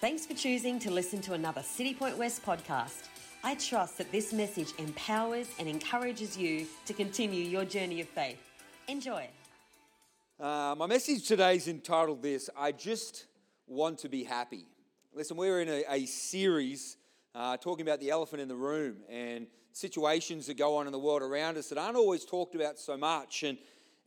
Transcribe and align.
Thanks 0.00 0.24
for 0.24 0.34
choosing 0.34 0.78
to 0.78 0.92
listen 0.92 1.20
to 1.22 1.32
another 1.32 1.60
Citipointe 1.60 2.16
West 2.16 2.44
podcast. 2.44 3.08
I 3.42 3.56
trust 3.56 3.98
that 3.98 4.12
this 4.12 4.32
message 4.32 4.72
empowers 4.78 5.48
and 5.58 5.66
encourages 5.66 6.36
you 6.36 6.68
to 6.86 6.92
continue 6.92 7.42
your 7.42 7.64
journey 7.64 8.00
of 8.00 8.08
faith. 8.08 8.38
Enjoy. 8.86 9.28
Uh, 10.38 10.76
my 10.78 10.86
message 10.86 11.26
today 11.26 11.56
is 11.56 11.66
entitled 11.66 12.22
This 12.22 12.48
I 12.56 12.70
Just 12.70 13.26
Want 13.66 13.98
to 13.98 14.08
Be 14.08 14.22
Happy. 14.22 14.66
Listen, 15.12 15.36
we're 15.36 15.62
in 15.62 15.68
a, 15.68 15.82
a 15.90 16.06
series 16.06 16.96
uh, 17.34 17.56
talking 17.56 17.84
about 17.84 17.98
the 17.98 18.10
elephant 18.10 18.40
in 18.40 18.46
the 18.46 18.54
room 18.54 18.98
and 19.10 19.48
situations 19.72 20.46
that 20.46 20.56
go 20.56 20.76
on 20.76 20.86
in 20.86 20.92
the 20.92 20.98
world 21.00 21.22
around 21.22 21.56
us 21.58 21.70
that 21.70 21.78
aren't 21.78 21.96
always 21.96 22.24
talked 22.24 22.54
about 22.54 22.78
so 22.78 22.96
much. 22.96 23.42
And, 23.42 23.58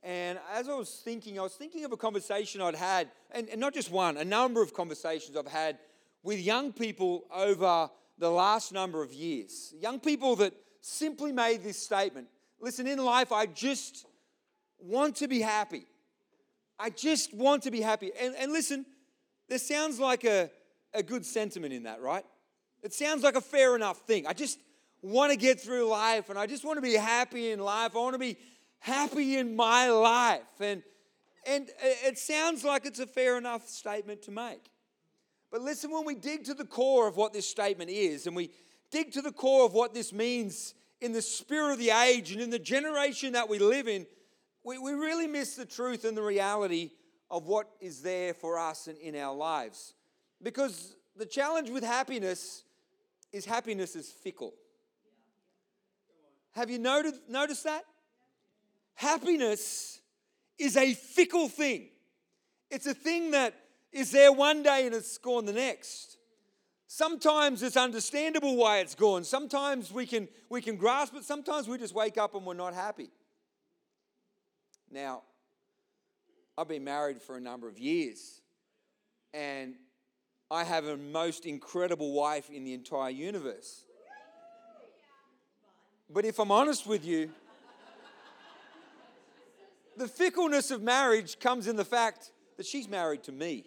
and 0.03 0.39
as 0.53 0.67
I 0.67 0.73
was 0.73 0.89
thinking, 1.03 1.39
I 1.39 1.43
was 1.43 1.53
thinking 1.53 1.85
of 1.85 1.91
a 1.91 1.97
conversation 1.97 2.61
I'd 2.61 2.75
had, 2.75 3.09
and, 3.31 3.47
and 3.49 3.59
not 3.59 3.73
just 3.73 3.91
one, 3.91 4.17
a 4.17 4.25
number 4.25 4.61
of 4.61 4.73
conversations 4.73 5.37
I've 5.37 5.47
had 5.47 5.77
with 6.23 6.39
young 6.39 6.73
people 6.73 7.25
over 7.33 7.89
the 8.17 8.29
last 8.29 8.71
number 8.71 9.03
of 9.03 9.13
years. 9.13 9.73
Young 9.79 9.99
people 9.99 10.35
that 10.37 10.53
simply 10.81 11.31
made 11.31 11.63
this 11.63 11.81
statement 11.81 12.27
Listen, 12.61 12.85
in 12.85 12.99
life, 12.99 13.31
I 13.31 13.47
just 13.47 14.05
want 14.77 15.15
to 15.17 15.27
be 15.27 15.41
happy. 15.41 15.87
I 16.77 16.91
just 16.91 17.33
want 17.33 17.63
to 17.63 17.71
be 17.71 17.81
happy. 17.81 18.11
And, 18.19 18.35
and 18.35 18.51
listen, 18.51 18.85
there 19.49 19.57
sounds 19.57 19.99
like 19.99 20.23
a, 20.23 20.51
a 20.93 21.01
good 21.01 21.25
sentiment 21.25 21.73
in 21.73 21.83
that, 21.83 22.01
right? 22.01 22.23
It 22.83 22.93
sounds 22.93 23.23
like 23.23 23.35
a 23.35 23.41
fair 23.41 23.75
enough 23.75 24.01
thing. 24.01 24.27
I 24.27 24.33
just 24.33 24.59
want 25.01 25.31
to 25.31 25.37
get 25.37 25.59
through 25.59 25.87
life 25.87 26.29
and 26.29 26.37
I 26.37 26.45
just 26.45 26.63
want 26.63 26.77
to 26.77 26.81
be 26.81 26.93
happy 26.93 27.51
in 27.51 27.59
life. 27.59 27.95
I 27.95 27.99
want 27.99 28.13
to 28.13 28.19
be 28.19 28.37
happy 28.81 29.37
in 29.37 29.55
my 29.55 29.89
life. 29.89 30.59
And, 30.59 30.83
and 31.47 31.69
it 31.79 32.17
sounds 32.17 32.65
like 32.65 32.85
it's 32.85 32.99
a 32.99 33.07
fair 33.07 33.37
enough 33.37 33.67
statement 33.67 34.23
to 34.23 34.31
make. 34.31 34.69
But 35.51 35.61
listen, 35.61 35.91
when 35.91 36.05
we 36.05 36.15
dig 36.15 36.45
to 36.45 36.53
the 36.53 36.65
core 36.65 37.07
of 37.07 37.15
what 37.15 37.31
this 37.31 37.47
statement 37.47 37.89
is, 37.89 38.27
and 38.27 38.35
we 38.35 38.49
dig 38.89 39.11
to 39.13 39.21
the 39.21 39.31
core 39.31 39.65
of 39.65 39.73
what 39.73 39.93
this 39.93 40.11
means 40.11 40.73
in 40.99 41.13
the 41.13 41.21
spirit 41.21 41.73
of 41.73 41.79
the 41.79 41.91
age 41.91 42.31
and 42.31 42.41
in 42.41 42.49
the 42.49 42.59
generation 42.59 43.33
that 43.33 43.49
we 43.49 43.59
live 43.59 43.87
in, 43.87 44.05
we, 44.63 44.77
we 44.77 44.93
really 44.93 45.27
miss 45.27 45.55
the 45.55 45.65
truth 45.65 46.03
and 46.03 46.15
the 46.15 46.21
reality 46.21 46.91
of 47.29 47.47
what 47.47 47.67
is 47.79 48.01
there 48.01 48.33
for 48.33 48.59
us 48.59 48.87
and 48.87 48.97
in 48.97 49.15
our 49.15 49.35
lives. 49.35 49.93
Because 50.41 50.95
the 51.15 51.25
challenge 51.25 51.69
with 51.69 51.83
happiness 51.83 52.63
is 53.31 53.45
happiness 53.45 53.95
is 53.95 54.11
fickle. 54.11 54.53
Have 56.51 56.69
you 56.69 56.79
noted, 56.79 57.13
noticed 57.29 57.63
that? 57.63 57.85
Happiness 58.95 59.99
is 60.57 60.77
a 60.77 60.93
fickle 60.93 61.49
thing. 61.49 61.89
It's 62.69 62.85
a 62.85 62.93
thing 62.93 63.31
that 63.31 63.53
is 63.91 64.11
there 64.11 64.31
one 64.31 64.63
day 64.63 64.85
and 64.85 64.95
it's 64.95 65.17
gone 65.17 65.45
the 65.45 65.53
next. 65.53 66.17
Sometimes 66.87 67.63
it's 67.63 67.77
understandable 67.77 68.55
why 68.55 68.79
it's 68.79 68.95
gone. 68.95 69.23
Sometimes 69.23 69.91
we 69.91 70.05
can, 70.05 70.27
we 70.49 70.61
can 70.61 70.75
grasp 70.75 71.15
it. 71.15 71.23
Sometimes 71.23 71.67
we 71.67 71.77
just 71.77 71.95
wake 71.95 72.17
up 72.17 72.35
and 72.35 72.45
we're 72.45 72.53
not 72.53 72.73
happy. 72.73 73.09
Now, 74.91 75.21
I've 76.57 76.67
been 76.67 76.83
married 76.83 77.21
for 77.21 77.37
a 77.37 77.39
number 77.39 77.69
of 77.69 77.79
years, 77.79 78.41
and 79.33 79.75
I 80.51 80.65
have 80.65 80.85
a 80.85 80.97
most 80.97 81.45
incredible 81.45 82.11
wife 82.11 82.49
in 82.49 82.65
the 82.65 82.73
entire 82.73 83.09
universe. 83.09 83.85
But 86.09 86.25
if 86.25 86.39
I'm 86.39 86.51
honest 86.51 86.85
with 86.85 87.05
you, 87.05 87.31
the 90.01 90.07
fickleness 90.07 90.71
of 90.71 90.81
marriage 90.81 91.39
comes 91.39 91.67
in 91.67 91.75
the 91.75 91.85
fact 91.85 92.31
that 92.57 92.65
she's 92.65 92.89
married 92.89 93.21
to 93.23 93.31
me 93.31 93.65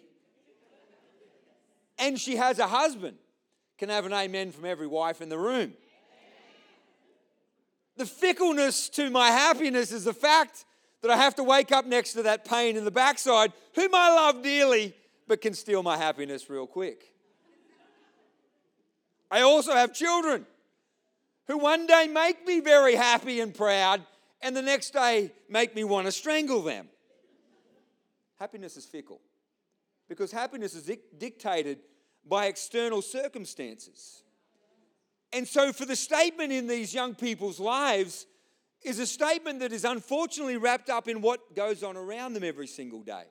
and 1.97 2.19
she 2.19 2.35
has 2.35 2.59
a 2.59 2.67
husband. 2.67 3.15
Can 3.77 3.87
have 3.87 4.05
an 4.05 4.13
amen 4.13 4.51
from 4.51 4.65
every 4.65 4.85
wife 4.85 5.21
in 5.21 5.29
the 5.29 5.37
room? 5.37 5.73
The 7.95 8.05
fickleness 8.05 8.89
to 8.89 9.09
my 9.09 9.29
happiness 9.29 9.93
is 9.93 10.03
the 10.03 10.13
fact 10.13 10.65
that 11.01 11.09
I 11.09 11.15
have 11.15 11.35
to 11.35 11.43
wake 11.43 11.71
up 11.71 11.85
next 11.85 12.13
to 12.13 12.23
that 12.23 12.43
pain 12.43 12.75
in 12.75 12.83
the 12.83 12.91
backside, 12.91 13.53
whom 13.73 13.95
I 13.95 14.13
love 14.13 14.43
dearly, 14.43 14.93
but 15.29 15.39
can 15.39 15.53
steal 15.53 15.83
my 15.83 15.95
happiness 15.95 16.49
real 16.49 16.67
quick. 16.67 17.13
I 19.31 19.41
also 19.41 19.73
have 19.73 19.93
children 19.93 20.45
who 21.47 21.57
one 21.57 21.87
day 21.87 22.07
make 22.07 22.45
me 22.45 22.59
very 22.59 22.95
happy 22.95 23.39
and 23.39 23.53
proud, 23.53 24.01
and 24.45 24.55
the 24.55 24.61
next 24.61 24.91
day 24.91 25.31
make 25.49 25.75
me 25.75 25.83
want 25.83 26.05
to 26.05 26.11
strangle 26.11 26.61
them. 26.61 26.87
Happiness 28.37 28.77
is 28.77 28.85
fickle 28.85 29.19
because 30.07 30.31
happiness 30.31 30.75
is 30.75 30.89
dictated 31.17 31.79
by 32.29 32.45
external 32.45 33.01
circumstances. 33.01 34.21
And 35.33 35.47
so, 35.47 35.73
for 35.73 35.85
the 35.85 35.95
statement 35.95 36.51
in 36.53 36.67
these 36.67 36.93
young 36.93 37.15
people's 37.15 37.59
lives, 37.59 38.27
is 38.83 38.99
a 38.99 39.07
statement 39.07 39.61
that 39.61 39.73
is 39.73 39.83
unfortunately 39.83 40.57
wrapped 40.57 40.91
up 40.91 41.07
in 41.07 41.21
what 41.21 41.55
goes 41.55 41.81
on 41.81 41.97
around 41.97 42.33
them 42.33 42.43
every 42.43 42.67
single 42.67 43.01
day. 43.01 43.23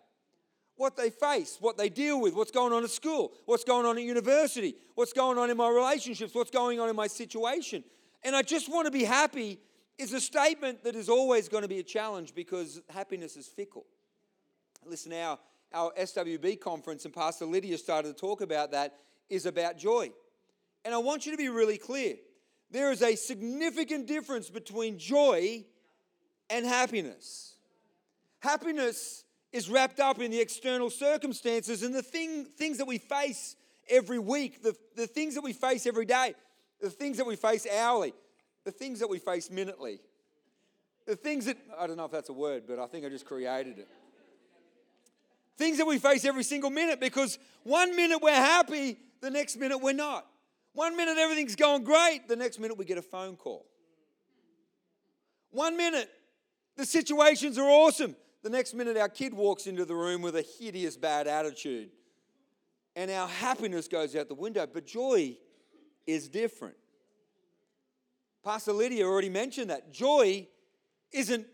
What 0.74 0.96
they 0.96 1.10
face, 1.10 1.58
what 1.60 1.78
they 1.78 1.88
deal 1.88 2.20
with, 2.20 2.34
what's 2.34 2.50
going 2.50 2.72
on 2.72 2.82
at 2.82 2.90
school, 2.90 3.30
what's 3.46 3.62
going 3.62 3.86
on 3.86 3.96
at 3.96 4.02
university, 4.02 4.74
what's 4.96 5.12
going 5.12 5.38
on 5.38 5.48
in 5.48 5.56
my 5.56 5.70
relationships, 5.70 6.34
what's 6.34 6.50
going 6.50 6.80
on 6.80 6.90
in 6.90 6.96
my 6.96 7.06
situation. 7.06 7.84
And 8.24 8.34
I 8.34 8.42
just 8.42 8.68
want 8.68 8.86
to 8.86 8.90
be 8.90 9.04
happy 9.04 9.60
is 9.98 10.12
a 10.12 10.20
statement 10.20 10.84
that 10.84 10.96
is 10.96 11.08
always 11.08 11.48
going 11.48 11.62
to 11.62 11.68
be 11.68 11.78
a 11.78 11.84
challenge 11.84 12.34
because 12.34 12.80
happiness 12.90 13.36
is 13.36 13.46
fickle. 13.46 13.86
Listen, 14.84 15.12
our 15.12 15.38
our 15.74 15.92
SWB 15.98 16.60
conference, 16.60 17.04
and 17.04 17.12
Pastor 17.12 17.44
Lydia 17.44 17.76
started 17.76 18.16
to 18.16 18.20
talk 18.20 18.40
about 18.40 18.70
that, 18.70 18.94
is 19.28 19.44
about 19.44 19.76
joy. 19.76 20.10
And 20.84 20.94
I 20.94 20.98
want 20.98 21.26
you 21.26 21.32
to 21.32 21.38
be 21.38 21.48
really 21.48 21.78
clear. 21.78 22.14
There 22.70 22.92
is 22.92 23.02
a 23.02 23.16
significant 23.16 24.06
difference 24.06 24.48
between 24.50 24.98
joy 24.98 25.64
and 26.48 26.64
happiness. 26.64 27.56
Happiness 28.40 29.24
is 29.52 29.68
wrapped 29.68 30.00
up 30.00 30.20
in 30.20 30.30
the 30.30 30.40
external 30.40 30.90
circumstances 30.90 31.82
and 31.82 31.94
the 31.94 32.02
thing, 32.02 32.44
things 32.44 32.78
that 32.78 32.86
we 32.86 32.98
face 32.98 33.56
every 33.88 34.18
week, 34.18 34.62
the, 34.62 34.76
the 34.96 35.06
things 35.06 35.34
that 35.34 35.42
we 35.42 35.52
face 35.52 35.86
every 35.86 36.04
day, 36.04 36.34
the 36.80 36.90
things 36.90 37.16
that 37.16 37.26
we 37.26 37.36
face 37.36 37.66
hourly, 37.66 38.12
the 38.64 38.72
things 38.72 39.00
that 39.00 39.08
we 39.08 39.18
face 39.18 39.50
minutely, 39.50 40.00
the 41.06 41.16
things 41.16 41.44
that, 41.46 41.58
I 41.78 41.86
don't 41.86 41.96
know 41.96 42.06
if 42.06 42.10
that's 42.10 42.30
a 42.30 42.34
word, 42.34 42.64
but 42.66 42.78
I 42.78 42.86
think 42.86 43.04
I 43.04 43.08
just 43.08 43.26
created 43.26 43.78
it. 43.78 43.88
Things 45.56 45.78
that 45.78 45.86
we 45.86 45.98
face 45.98 46.24
every 46.24 46.42
single 46.42 46.70
minute 46.70 46.98
because 46.98 47.38
one 47.62 47.94
minute 47.94 48.20
we're 48.20 48.32
happy, 48.32 48.98
the 49.20 49.30
next 49.30 49.56
minute 49.56 49.78
we're 49.78 49.92
not. 49.92 50.26
One 50.72 50.96
minute 50.96 51.16
everything's 51.18 51.54
going 51.54 51.84
great, 51.84 52.26
the 52.26 52.34
next 52.34 52.58
minute 52.58 52.76
we 52.76 52.84
get 52.84 52.98
a 52.98 53.02
phone 53.02 53.36
call. 53.36 53.66
One 55.50 55.76
minute 55.76 56.10
the 56.76 56.84
situations 56.84 57.56
are 57.58 57.68
awesome, 57.68 58.16
the 58.42 58.50
next 58.50 58.74
minute 58.74 58.96
our 58.96 59.08
kid 59.08 59.32
walks 59.32 59.66
into 59.68 59.84
the 59.84 59.94
room 59.94 60.22
with 60.22 60.34
a 60.34 60.44
hideous 60.58 60.96
bad 60.96 61.28
attitude. 61.28 61.90
And 62.96 63.10
our 63.10 63.28
happiness 63.28 63.88
goes 63.88 64.16
out 64.16 64.28
the 64.28 64.34
window, 64.34 64.66
but 64.66 64.86
joy 64.86 65.36
is 66.06 66.28
different. 66.28 66.76
Pastor 68.44 68.72
Lydia 68.72 69.06
already 69.06 69.30
mentioned 69.30 69.70
that. 69.70 69.92
Joy 69.92 70.46
isn't 71.12 71.46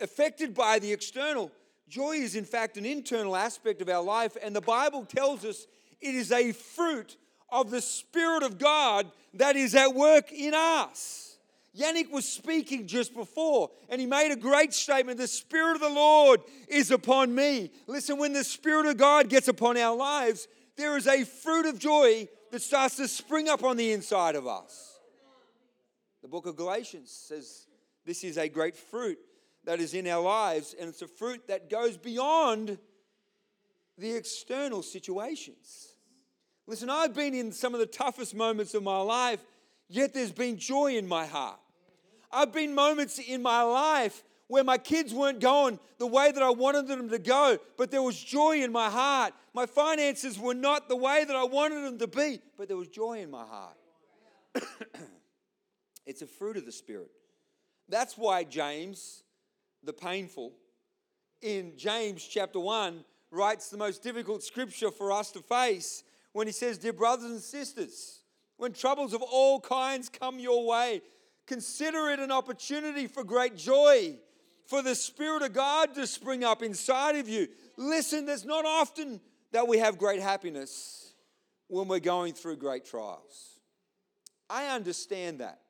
affected 0.00 0.54
by 0.54 0.78
the 0.78 0.92
external, 0.92 1.50
Joy 1.88 2.16
is, 2.16 2.34
in 2.34 2.44
fact, 2.44 2.76
an 2.76 2.84
internal 2.84 3.36
aspect 3.36 3.80
of 3.80 3.88
our 3.88 4.02
life, 4.02 4.36
and 4.42 4.54
the 4.54 4.60
Bible 4.60 5.04
tells 5.04 5.44
us 5.44 5.66
it 6.00 6.14
is 6.14 6.32
a 6.32 6.52
fruit 6.52 7.16
of 7.48 7.70
the 7.70 7.80
Spirit 7.80 8.42
of 8.42 8.58
God 8.58 9.10
that 9.34 9.54
is 9.54 9.74
at 9.74 9.94
work 9.94 10.32
in 10.32 10.52
us. 10.52 11.38
Yannick 11.78 12.10
was 12.10 12.26
speaking 12.26 12.86
just 12.86 13.14
before, 13.14 13.70
and 13.88 14.00
he 14.00 14.06
made 14.06 14.32
a 14.32 14.36
great 14.36 14.72
statement 14.72 15.18
The 15.18 15.28
Spirit 15.28 15.76
of 15.76 15.80
the 15.80 15.88
Lord 15.88 16.40
is 16.68 16.90
upon 16.90 17.34
me. 17.34 17.70
Listen, 17.86 18.18
when 18.18 18.32
the 18.32 18.44
Spirit 18.44 18.86
of 18.86 18.96
God 18.96 19.28
gets 19.28 19.46
upon 19.46 19.76
our 19.76 19.94
lives, 19.94 20.48
there 20.76 20.96
is 20.96 21.06
a 21.06 21.24
fruit 21.24 21.66
of 21.66 21.78
joy 21.78 22.28
that 22.50 22.62
starts 22.62 22.96
to 22.96 23.06
spring 23.06 23.48
up 23.48 23.62
on 23.62 23.76
the 23.76 23.92
inside 23.92 24.34
of 24.34 24.46
us. 24.46 24.95
The 26.26 26.30
book 26.30 26.46
of 26.46 26.56
Galatians 26.56 27.12
says 27.12 27.68
this 28.04 28.24
is 28.24 28.36
a 28.36 28.48
great 28.48 28.74
fruit 28.74 29.16
that 29.62 29.78
is 29.78 29.94
in 29.94 30.08
our 30.08 30.20
lives, 30.20 30.74
and 30.76 30.88
it's 30.88 31.00
a 31.00 31.06
fruit 31.06 31.46
that 31.46 31.70
goes 31.70 31.96
beyond 31.96 32.78
the 33.96 34.10
external 34.10 34.82
situations. 34.82 35.94
Listen, 36.66 36.90
I've 36.90 37.14
been 37.14 37.32
in 37.32 37.52
some 37.52 37.74
of 37.74 37.78
the 37.78 37.86
toughest 37.86 38.34
moments 38.34 38.74
of 38.74 38.82
my 38.82 38.98
life, 38.98 39.38
yet 39.88 40.14
there's 40.14 40.32
been 40.32 40.58
joy 40.58 40.96
in 40.96 41.06
my 41.06 41.26
heart. 41.26 41.60
I've 42.32 42.52
been 42.52 42.74
moments 42.74 43.20
in 43.20 43.40
my 43.40 43.62
life 43.62 44.24
where 44.48 44.64
my 44.64 44.78
kids 44.78 45.14
weren't 45.14 45.38
going 45.38 45.78
the 45.98 46.08
way 46.08 46.32
that 46.32 46.42
I 46.42 46.50
wanted 46.50 46.88
them 46.88 47.08
to 47.08 47.20
go, 47.20 47.56
but 47.78 47.92
there 47.92 48.02
was 48.02 48.20
joy 48.20 48.64
in 48.64 48.72
my 48.72 48.90
heart. 48.90 49.32
My 49.54 49.66
finances 49.66 50.40
were 50.40 50.54
not 50.54 50.88
the 50.88 50.96
way 50.96 51.24
that 51.24 51.36
I 51.36 51.44
wanted 51.44 51.84
them 51.84 51.98
to 51.98 52.08
be, 52.08 52.40
but 52.58 52.66
there 52.66 52.76
was 52.76 52.88
joy 52.88 53.20
in 53.20 53.30
my 53.30 53.44
heart. 53.44 53.76
it's 56.06 56.22
a 56.22 56.26
fruit 56.26 56.56
of 56.56 56.64
the 56.64 56.72
Spirit. 56.72 57.10
That's 57.88 58.16
why 58.16 58.44
James 58.44 59.22
the 59.86 59.92
painful, 59.92 60.52
in 61.40 61.72
James 61.76 62.26
chapter 62.26 62.60
1, 62.60 63.04
writes 63.30 63.70
the 63.70 63.76
most 63.76 64.02
difficult 64.02 64.42
scripture 64.42 64.90
for 64.90 65.12
us 65.12 65.30
to 65.32 65.40
face 65.40 66.02
when 66.32 66.46
he 66.46 66.52
says, 66.52 66.76
Dear 66.76 66.92
brothers 66.92 67.30
and 67.30 67.40
sisters, 67.40 68.20
when 68.56 68.72
troubles 68.72 69.14
of 69.14 69.22
all 69.22 69.60
kinds 69.60 70.08
come 70.08 70.38
your 70.38 70.66
way, 70.66 71.02
consider 71.46 72.10
it 72.10 72.18
an 72.18 72.32
opportunity 72.32 73.06
for 73.06 73.24
great 73.24 73.56
joy, 73.56 74.16
for 74.66 74.82
the 74.82 74.94
Spirit 74.94 75.42
of 75.42 75.52
God 75.52 75.94
to 75.94 76.06
spring 76.06 76.42
up 76.42 76.62
inside 76.62 77.16
of 77.16 77.28
you. 77.28 77.48
Listen, 77.76 78.26
there's 78.26 78.44
not 78.44 78.64
often 78.64 79.20
that 79.52 79.68
we 79.68 79.78
have 79.78 79.98
great 79.98 80.20
happiness 80.20 81.14
when 81.68 81.86
we're 81.86 82.00
going 82.00 82.32
through 82.32 82.56
great 82.56 82.84
trials. 82.84 83.60
I 84.50 84.74
understand 84.74 85.40
that. 85.40 85.60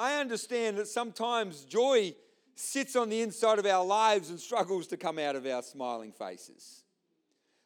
I 0.00 0.18
understand 0.18 0.78
that 0.78 0.88
sometimes 0.88 1.66
joy 1.66 2.14
sits 2.54 2.96
on 2.96 3.10
the 3.10 3.20
inside 3.20 3.58
of 3.58 3.66
our 3.66 3.84
lives 3.84 4.30
and 4.30 4.40
struggles 4.40 4.86
to 4.86 4.96
come 4.96 5.18
out 5.18 5.36
of 5.36 5.44
our 5.44 5.60
smiling 5.60 6.10
faces 6.10 6.84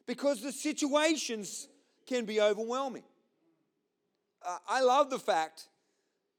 because 0.05 0.41
the 0.41 0.51
situations 0.51 1.69
can 2.05 2.25
be 2.25 2.41
overwhelming. 2.41 3.05
Uh, 4.45 4.57
I 4.67 4.81
love 4.81 5.09
the 5.09 5.17
fact 5.17 5.69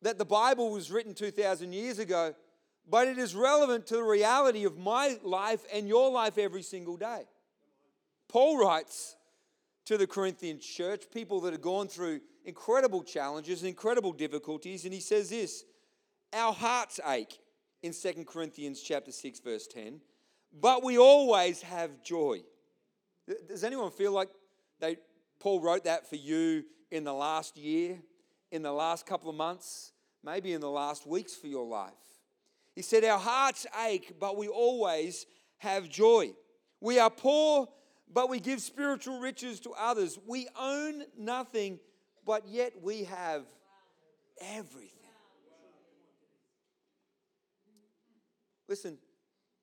that 0.02 0.18
the 0.18 0.26
Bible 0.26 0.70
was 0.70 0.90
written 0.90 1.14
2,000 1.14 1.72
years 1.72 1.98
ago, 1.98 2.34
but 2.86 3.08
it 3.08 3.16
is 3.16 3.34
relevant 3.34 3.86
to 3.86 3.94
the 3.94 4.02
reality 4.02 4.64
of 4.64 4.76
my 4.76 5.16
life 5.22 5.64
and 5.72 5.88
your 5.88 6.10
life 6.10 6.36
every 6.36 6.62
single 6.62 6.98
day. 6.98 7.22
Paul 8.28 8.58
writes 8.58 9.16
to 9.86 9.96
the 9.96 10.06
Corinthian 10.06 10.60
church, 10.60 11.04
people 11.10 11.40
that 11.40 11.54
have 11.54 11.62
gone 11.62 11.88
through 11.88 12.20
incredible 12.44 13.02
challenges, 13.02 13.64
incredible 13.64 14.12
difficulties, 14.12 14.84
and 14.84 14.92
he 14.92 15.00
says 15.00 15.30
this 15.30 15.64
Our 16.36 16.52
hearts 16.52 17.00
ache 17.08 17.38
in 17.82 17.94
2 17.94 18.26
Corinthians 18.26 18.82
chapter 18.82 19.10
6, 19.10 19.40
verse 19.40 19.66
10, 19.68 20.02
but 20.60 20.84
we 20.84 20.98
always 20.98 21.62
have 21.62 22.02
joy. 22.02 22.42
Does 23.48 23.64
anyone 23.64 23.90
feel 23.90 24.12
like 24.12 24.28
they, 24.78 24.98
Paul 25.40 25.62
wrote 25.62 25.84
that 25.84 26.06
for 26.06 26.16
you 26.16 26.64
in 26.90 27.04
the 27.04 27.14
last 27.14 27.56
year, 27.56 27.96
in 28.50 28.62
the 28.62 28.72
last 28.72 29.06
couple 29.06 29.30
of 29.30 29.36
months, 29.36 29.92
maybe 30.22 30.52
in 30.52 30.60
the 30.60 30.68
last 30.68 31.06
weeks 31.06 31.34
for 31.34 31.46
your 31.46 31.64
life? 31.64 31.94
He 32.74 32.82
said, 32.82 33.02
Our 33.04 33.18
hearts 33.18 33.66
ache, 33.86 34.16
but 34.20 34.36
we 34.36 34.46
always 34.48 35.24
have 35.56 35.88
joy. 35.88 36.34
We 36.82 36.98
are 36.98 37.08
poor, 37.08 37.66
but 38.12 38.28
we 38.28 38.40
give 38.40 38.60
spiritual 38.60 39.20
riches 39.20 39.58
to 39.60 39.70
others. 39.70 40.18
We 40.26 40.48
own 40.60 41.04
nothing, 41.18 41.80
but 42.26 42.46
yet 42.46 42.74
we 42.82 43.04
have 43.04 43.46
everything. 44.38 44.95
Listen, 48.68 48.98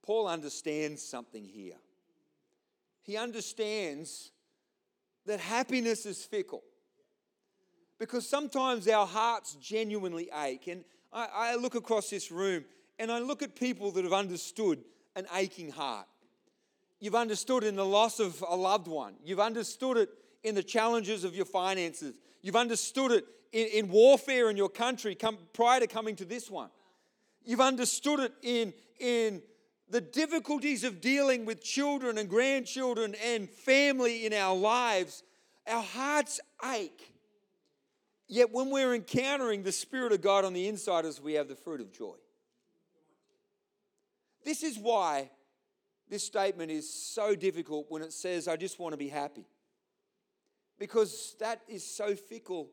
Paul 0.05 0.27
understands 0.27 1.01
something 1.01 1.45
here. 1.45 1.77
He 3.01 3.17
understands 3.17 4.31
that 5.25 5.39
happiness 5.39 6.05
is 6.05 6.23
fickle. 6.23 6.63
Because 7.99 8.27
sometimes 8.27 8.87
our 8.87 9.05
hearts 9.05 9.55
genuinely 9.61 10.29
ache. 10.43 10.67
And 10.67 10.83
I, 11.11 11.27
I, 11.33 11.55
look 11.55 11.75
across 11.75 12.09
this 12.09 12.31
room 12.31 12.65
and 12.99 13.11
I 13.11 13.19
look 13.19 13.41
at 13.41 13.55
people 13.55 13.91
that 13.91 14.03
have 14.03 14.13
understood 14.13 14.79
an 15.15 15.25
aching 15.33 15.71
heart. 15.71 16.07
You've 16.99 17.15
understood 17.15 17.63
in 17.63 17.75
the 17.75 17.85
loss 17.85 18.19
of 18.19 18.43
a 18.47 18.55
loved 18.55 18.87
one, 18.87 19.15
you've 19.23 19.39
understood 19.39 19.97
it 19.97 20.09
in 20.43 20.55
the 20.55 20.63
challenges 20.63 21.23
of 21.23 21.35
your 21.35 21.45
finances, 21.45 22.15
you've 22.41 22.55
understood 22.55 23.11
it 23.11 23.25
in, 23.51 23.67
in 23.67 23.89
warfare 23.89 24.49
in 24.49 24.57
your 24.57 24.69
country 24.69 25.13
come, 25.13 25.37
prior 25.53 25.79
to 25.79 25.87
coming 25.87 26.15
to 26.15 26.25
this 26.25 26.49
one. 26.49 26.69
You've 27.45 27.61
understood 27.61 28.19
it 28.19 28.33
in, 28.41 28.73
in 28.99 29.41
the 29.89 30.01
difficulties 30.01 30.83
of 30.83 31.01
dealing 31.01 31.45
with 31.45 31.63
children 31.63 32.17
and 32.17 32.29
grandchildren 32.29 33.15
and 33.23 33.49
family 33.49 34.25
in 34.25 34.33
our 34.33 34.55
lives. 34.55 35.23
Our 35.67 35.83
hearts 35.83 36.39
ache. 36.73 37.13
Yet 38.27 38.51
when 38.51 38.69
we're 38.69 38.95
encountering 38.95 39.63
the 39.63 39.71
Spirit 39.71 40.13
of 40.13 40.21
God 40.21 40.45
on 40.45 40.53
the 40.53 40.67
inside 40.67 41.05
as 41.05 41.21
we 41.21 41.33
have 41.33 41.47
the 41.47 41.55
fruit 41.55 41.81
of 41.81 41.91
joy. 41.91 42.15
This 44.45 44.63
is 44.63 44.77
why 44.77 45.29
this 46.09 46.23
statement 46.23 46.71
is 46.71 46.91
so 46.91 47.35
difficult 47.35 47.85
when 47.89 48.01
it 48.01 48.13
says, 48.13 48.47
I 48.47 48.55
just 48.55 48.79
want 48.79 48.93
to 48.93 48.97
be 48.97 49.09
happy. 49.09 49.45
Because 50.79 51.35
that 51.39 51.61
is 51.67 51.85
so 51.85 52.15
fickle 52.15 52.69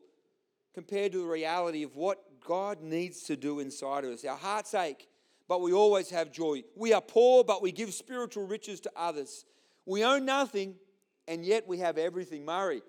compared 0.73 1.11
to 1.11 1.19
the 1.19 1.27
reality 1.27 1.83
of 1.83 1.95
what 1.95 2.23
God 2.39 2.81
needs 2.81 3.23
to 3.23 3.35
do 3.35 3.59
inside 3.59 4.03
of 4.03 4.11
us. 4.11 4.25
Our 4.25 4.37
hearts 4.37 4.73
ache, 4.73 5.07
but 5.47 5.61
we 5.61 5.73
always 5.73 6.09
have 6.09 6.31
joy. 6.31 6.63
We 6.75 6.93
are 6.93 7.01
poor, 7.01 7.43
but 7.43 7.61
we 7.61 7.71
give 7.71 7.93
spiritual 7.93 8.47
riches 8.47 8.79
to 8.81 8.91
others. 8.95 9.45
We 9.85 10.03
own 10.03 10.25
nothing, 10.25 10.75
and 11.27 11.45
yet 11.45 11.67
we 11.67 11.79
have 11.79 11.97
everything. 11.97 12.45
Murray, 12.45 12.81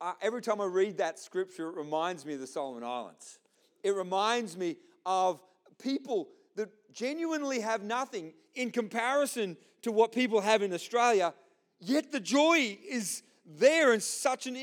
uh, 0.00 0.12
every 0.20 0.42
time 0.42 0.60
I 0.60 0.64
read 0.64 0.98
that 0.98 1.18
scripture, 1.18 1.68
it 1.68 1.76
reminds 1.76 2.24
me 2.26 2.34
of 2.34 2.40
the 2.40 2.46
Solomon 2.46 2.84
Islands. 2.84 3.38
It 3.82 3.94
reminds 3.94 4.56
me 4.56 4.76
of 5.06 5.40
people 5.78 6.28
that 6.56 6.68
genuinely 6.92 7.60
have 7.60 7.82
nothing 7.82 8.32
in 8.54 8.70
comparison 8.70 9.56
to 9.82 9.92
what 9.92 10.12
people 10.12 10.40
have 10.40 10.62
in 10.62 10.72
Australia, 10.72 11.32
yet 11.78 12.12
the 12.12 12.20
joy 12.20 12.78
is 12.86 13.22
there 13.46 13.92
in 13.92 14.00
such 14.00 14.46
an 14.46 14.56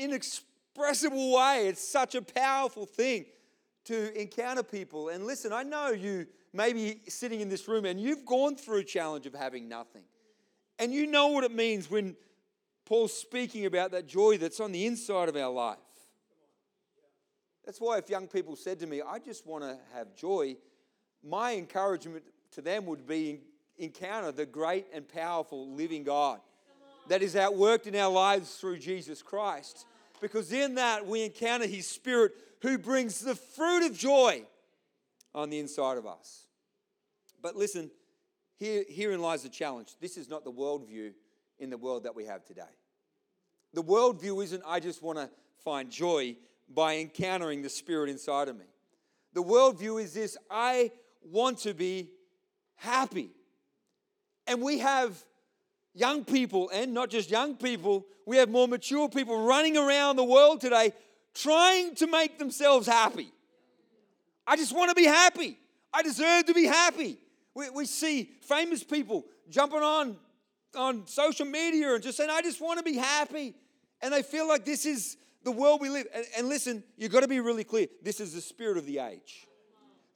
inexpressible 0.78 1.32
way. 1.32 1.68
It's 1.68 1.86
such 1.86 2.14
a 2.14 2.22
powerful 2.22 2.86
thing 2.86 3.26
to 3.86 4.20
encounter 4.20 4.62
people. 4.62 5.08
And 5.08 5.26
listen, 5.26 5.52
I 5.52 5.62
know 5.62 5.90
you 5.90 6.26
may 6.52 6.72
be 6.72 7.00
sitting 7.08 7.40
in 7.40 7.48
this 7.48 7.68
room 7.68 7.84
and 7.84 8.00
you've 8.00 8.24
gone 8.24 8.56
through 8.56 8.78
a 8.78 8.84
challenge 8.84 9.26
of 9.26 9.34
having 9.34 9.68
nothing. 9.68 10.02
And 10.78 10.92
you 10.92 11.06
know 11.06 11.28
what 11.28 11.44
it 11.44 11.52
means 11.52 11.90
when 11.90 12.16
Paul's 12.84 13.12
speaking 13.12 13.66
about 13.66 13.90
that 13.90 14.06
joy 14.06 14.38
that's 14.38 14.60
on 14.60 14.72
the 14.72 14.86
inside 14.86 15.28
of 15.28 15.36
our 15.36 15.50
life. 15.50 15.78
That's 17.64 17.80
why 17.80 17.98
if 17.98 18.08
young 18.08 18.28
people 18.28 18.56
said 18.56 18.78
to 18.80 18.86
me, 18.86 19.02
I 19.02 19.18
just 19.18 19.46
want 19.46 19.62
to 19.64 19.76
have 19.94 20.14
joy, 20.14 20.56
my 21.22 21.54
encouragement 21.54 22.24
to 22.52 22.62
them 22.62 22.86
would 22.86 23.06
be 23.06 23.40
encounter 23.76 24.32
the 24.32 24.46
great 24.46 24.86
and 24.92 25.06
powerful 25.06 25.74
living 25.74 26.02
God 26.02 26.40
that 27.08 27.22
is 27.22 27.34
outworked 27.34 27.86
in 27.86 27.94
our 27.94 28.10
lives 28.10 28.54
through 28.56 28.78
Jesus 28.78 29.22
Christ. 29.22 29.86
Because 30.20 30.52
in 30.52 30.74
that 30.76 31.06
we 31.06 31.24
encounter 31.24 31.66
His 31.66 31.86
Spirit 31.86 32.32
who 32.62 32.78
brings 32.78 33.20
the 33.20 33.34
fruit 33.34 33.86
of 33.86 33.96
joy 33.96 34.42
on 35.34 35.50
the 35.50 35.58
inside 35.58 35.98
of 35.98 36.06
us. 36.06 36.46
But 37.40 37.56
listen, 37.56 37.90
here, 38.58 38.84
herein 38.88 39.20
lies 39.20 39.42
the 39.42 39.48
challenge. 39.48 39.94
This 40.00 40.16
is 40.16 40.28
not 40.28 40.44
the 40.44 40.52
worldview 40.52 41.12
in 41.58 41.70
the 41.70 41.78
world 41.78 42.04
that 42.04 42.14
we 42.14 42.24
have 42.24 42.44
today. 42.44 42.62
The 43.74 43.82
worldview 43.82 44.42
isn't, 44.42 44.62
I 44.66 44.80
just 44.80 45.02
want 45.02 45.18
to 45.18 45.30
find 45.62 45.90
joy 45.90 46.36
by 46.68 46.96
encountering 46.96 47.62
the 47.62 47.68
Spirit 47.68 48.10
inside 48.10 48.48
of 48.48 48.58
me. 48.58 48.64
The 49.34 49.42
worldview 49.42 50.02
is 50.02 50.14
this 50.14 50.36
I 50.50 50.90
want 51.22 51.58
to 51.58 51.74
be 51.74 52.10
happy. 52.76 53.30
And 54.46 54.62
we 54.62 54.78
have 54.78 55.22
young 55.98 56.24
people, 56.24 56.70
and 56.72 56.94
not 56.94 57.10
just 57.10 57.30
young 57.30 57.56
people, 57.56 58.06
we 58.26 58.36
have 58.36 58.48
more 58.48 58.68
mature 58.68 59.08
people 59.08 59.44
running 59.44 59.76
around 59.76 60.16
the 60.16 60.24
world 60.24 60.60
today 60.60 60.92
trying 61.34 61.94
to 61.96 62.06
make 62.06 62.38
themselves 62.38 62.86
happy. 62.86 63.32
I 64.46 64.56
just 64.56 64.74
want 64.74 64.90
to 64.90 64.94
be 64.94 65.04
happy. 65.04 65.58
I 65.92 66.02
deserve 66.02 66.46
to 66.46 66.54
be 66.54 66.64
happy. 66.64 67.18
We, 67.54 67.70
we 67.70 67.86
see 67.86 68.30
famous 68.42 68.84
people 68.84 69.24
jumping 69.48 69.80
on, 69.80 70.16
on 70.76 71.06
social 71.06 71.46
media 71.46 71.94
and 71.94 72.02
just 72.02 72.16
saying, 72.16 72.30
I 72.30 72.42
just 72.42 72.60
want 72.60 72.78
to 72.78 72.84
be 72.84 72.96
happy. 72.96 73.54
And 74.00 74.12
they 74.12 74.22
feel 74.22 74.46
like 74.46 74.64
this 74.64 74.86
is 74.86 75.16
the 75.42 75.50
world 75.50 75.80
we 75.80 75.88
live. 75.88 76.06
And, 76.14 76.24
and 76.36 76.48
listen, 76.48 76.84
you've 76.96 77.12
got 77.12 77.20
to 77.20 77.28
be 77.28 77.40
really 77.40 77.64
clear. 77.64 77.86
This 78.02 78.20
is 78.20 78.34
the 78.34 78.40
spirit 78.40 78.78
of 78.78 78.86
the 78.86 78.98
age. 79.00 79.47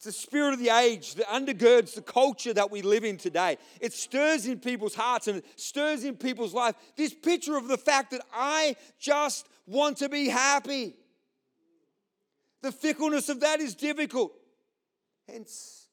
It's 0.05 0.17
the 0.17 0.21
spirit 0.21 0.53
of 0.53 0.59
the 0.59 0.71
age 0.71 1.15
that 1.15 1.29
undergirds 1.29 1.95
the 1.95 2.03
culture 2.03 2.53
that 2.53 2.73
we 2.73 2.83
live 2.83 3.05
in 3.05 3.19
today. 3.19 3.57
It 3.81 3.93
stirs 3.93 4.49
in 4.49 4.59
people's 4.59 4.97
hearts 4.97 5.29
and 5.29 5.39
it 5.39 5.45
stirs 5.55 6.03
in 6.03 6.17
people's 6.17 6.53
life 6.53 6.75
this 6.97 7.15
picture 7.15 7.57
of 7.57 7.69
the 7.69 7.79
fact 7.79 8.11
that 8.11 8.23
I 8.35 8.75
just 8.99 9.47
want 9.65 9.99
to 9.99 10.09
be 10.09 10.29
happy. 10.29 10.97
The 12.63 12.73
fickleness 12.73 13.29
of 13.29 13.39
that 13.41 13.61
is 13.61 13.77
difficult. 13.77 14.33
Hence, 15.29 15.87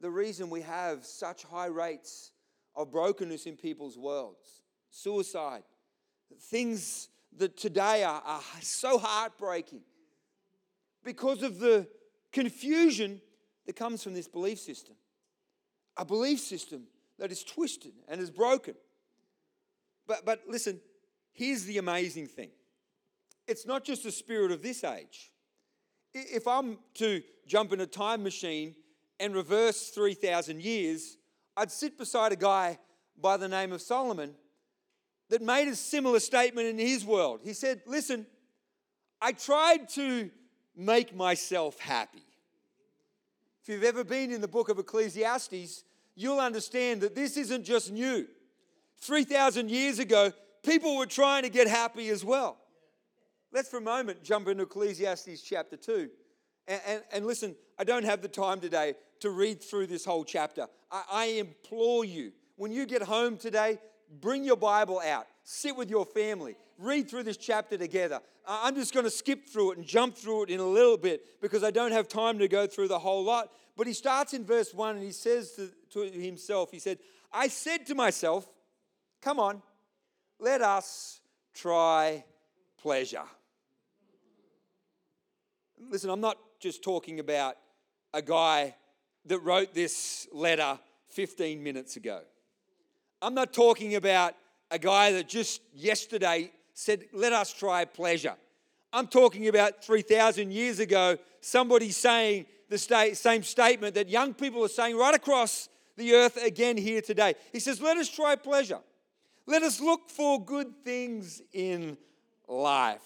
the 0.00 0.10
reason 0.10 0.50
we 0.50 0.62
have 0.62 1.04
such 1.04 1.44
high 1.44 1.66
rates 1.66 2.32
of 2.74 2.90
brokenness 2.90 3.46
in 3.46 3.56
people's 3.56 3.96
worlds 3.96 4.62
suicide, 4.90 5.62
things 6.50 7.10
that 7.36 7.56
today 7.56 8.02
are, 8.02 8.22
are 8.26 8.42
so 8.60 8.98
heartbreaking 8.98 9.82
because 11.04 11.44
of 11.44 11.60
the 11.60 11.86
confusion 12.32 13.20
that 13.66 13.76
comes 13.76 14.02
from 14.02 14.14
this 14.14 14.28
belief 14.28 14.58
system. 14.58 14.94
A 15.96 16.04
belief 16.04 16.40
system 16.40 16.84
that 17.18 17.32
is 17.32 17.42
twisted 17.42 17.92
and 18.08 18.20
is 18.20 18.30
broken. 18.30 18.74
But, 20.06 20.24
but 20.24 20.42
listen, 20.48 20.80
here's 21.32 21.64
the 21.64 21.78
amazing 21.78 22.26
thing 22.26 22.50
it's 23.46 23.66
not 23.66 23.84
just 23.84 24.02
the 24.02 24.12
spirit 24.12 24.50
of 24.50 24.62
this 24.62 24.82
age. 24.84 25.32
If 26.12 26.48
I'm 26.48 26.78
to 26.94 27.22
jump 27.46 27.72
in 27.72 27.80
a 27.80 27.86
time 27.86 28.22
machine 28.22 28.74
and 29.20 29.34
reverse 29.34 29.90
3,000 29.90 30.62
years, 30.62 31.16
I'd 31.56 31.70
sit 31.70 31.96
beside 31.96 32.32
a 32.32 32.36
guy 32.36 32.78
by 33.20 33.36
the 33.36 33.48
name 33.48 33.72
of 33.72 33.80
Solomon 33.80 34.34
that 35.28 35.42
made 35.42 35.68
a 35.68 35.76
similar 35.76 36.20
statement 36.20 36.68
in 36.68 36.78
his 36.78 37.04
world. 37.04 37.40
He 37.42 37.52
said, 37.52 37.82
Listen, 37.86 38.26
I 39.20 39.32
tried 39.32 39.88
to 39.90 40.30
make 40.76 41.14
myself 41.14 41.78
happy. 41.78 42.25
If 43.66 43.74
you've 43.74 43.82
ever 43.82 44.04
been 44.04 44.30
in 44.30 44.40
the 44.40 44.46
book 44.46 44.68
of 44.68 44.78
Ecclesiastes, 44.78 45.82
you'll 46.14 46.38
understand 46.38 47.00
that 47.00 47.16
this 47.16 47.36
isn't 47.36 47.64
just 47.64 47.90
new. 47.90 48.28
3,000 49.00 49.68
years 49.68 49.98
ago, 49.98 50.32
people 50.62 50.96
were 50.96 51.04
trying 51.04 51.42
to 51.42 51.48
get 51.48 51.66
happy 51.66 52.08
as 52.10 52.24
well. 52.24 52.58
Let's 53.50 53.68
for 53.68 53.78
a 53.78 53.80
moment 53.80 54.22
jump 54.22 54.46
into 54.46 54.62
Ecclesiastes 54.62 55.42
chapter 55.42 55.76
2. 55.76 56.08
And, 56.68 56.80
and, 56.86 57.02
and 57.12 57.26
listen, 57.26 57.56
I 57.76 57.82
don't 57.82 58.04
have 58.04 58.22
the 58.22 58.28
time 58.28 58.60
today 58.60 58.94
to 59.18 59.30
read 59.30 59.60
through 59.60 59.88
this 59.88 60.04
whole 60.04 60.22
chapter. 60.22 60.68
I, 60.92 61.02
I 61.10 61.24
implore 61.40 62.04
you, 62.04 62.30
when 62.54 62.70
you 62.70 62.86
get 62.86 63.02
home 63.02 63.36
today, 63.36 63.80
bring 64.20 64.44
your 64.44 64.56
Bible 64.56 65.02
out, 65.04 65.26
sit 65.42 65.74
with 65.74 65.90
your 65.90 66.06
family, 66.06 66.54
read 66.78 67.08
through 67.08 67.24
this 67.24 67.36
chapter 67.36 67.76
together. 67.76 68.20
I'm 68.46 68.74
just 68.74 68.94
going 68.94 69.04
to 69.04 69.10
skip 69.10 69.48
through 69.48 69.72
it 69.72 69.78
and 69.78 69.86
jump 69.86 70.16
through 70.16 70.44
it 70.44 70.50
in 70.50 70.60
a 70.60 70.66
little 70.66 70.96
bit 70.96 71.40
because 71.40 71.64
I 71.64 71.70
don't 71.70 71.92
have 71.92 72.08
time 72.08 72.38
to 72.38 72.48
go 72.48 72.66
through 72.66 72.88
the 72.88 72.98
whole 72.98 73.24
lot. 73.24 73.50
But 73.76 73.86
he 73.86 73.92
starts 73.92 74.34
in 74.34 74.44
verse 74.44 74.72
1 74.72 74.96
and 74.96 75.04
he 75.04 75.12
says 75.12 75.52
to, 75.52 75.70
to 75.90 76.20
himself, 76.20 76.70
He 76.70 76.78
said, 76.78 76.98
I 77.32 77.48
said 77.48 77.86
to 77.86 77.94
myself, 77.94 78.46
Come 79.20 79.40
on, 79.40 79.62
let 80.38 80.62
us 80.62 81.20
try 81.54 82.24
pleasure. 82.80 83.24
Listen, 85.90 86.10
I'm 86.10 86.20
not 86.20 86.38
just 86.60 86.82
talking 86.82 87.20
about 87.20 87.56
a 88.14 88.22
guy 88.22 88.74
that 89.26 89.40
wrote 89.40 89.74
this 89.74 90.28
letter 90.32 90.78
15 91.08 91.62
minutes 91.62 91.96
ago. 91.96 92.20
I'm 93.20 93.34
not 93.34 93.52
talking 93.52 93.94
about 93.94 94.34
a 94.70 94.78
guy 94.78 95.12
that 95.12 95.28
just 95.28 95.60
yesterday 95.74 96.50
said, 96.76 97.06
Let 97.12 97.32
us 97.32 97.52
try 97.52 97.84
pleasure. 97.84 98.34
I'm 98.92 99.08
talking 99.08 99.48
about 99.48 99.84
3,000 99.84 100.52
years 100.52 100.78
ago, 100.78 101.18
somebody 101.40 101.90
saying 101.90 102.46
the 102.68 102.78
same 102.78 103.42
statement 103.42 103.94
that 103.94 104.08
young 104.08 104.34
people 104.34 104.64
are 104.64 104.68
saying 104.68 104.96
right 104.96 105.14
across 105.14 105.68
the 105.96 106.12
earth 106.14 106.36
again 106.42 106.76
here 106.76 107.00
today. 107.00 107.34
He 107.52 107.60
says, 107.60 107.80
Let 107.80 107.96
us 107.96 108.08
try 108.08 108.36
pleasure. 108.36 108.80
Let 109.46 109.62
us 109.62 109.80
look 109.80 110.10
for 110.10 110.44
good 110.44 110.84
things 110.84 111.40
in 111.52 111.96
life. 112.46 113.00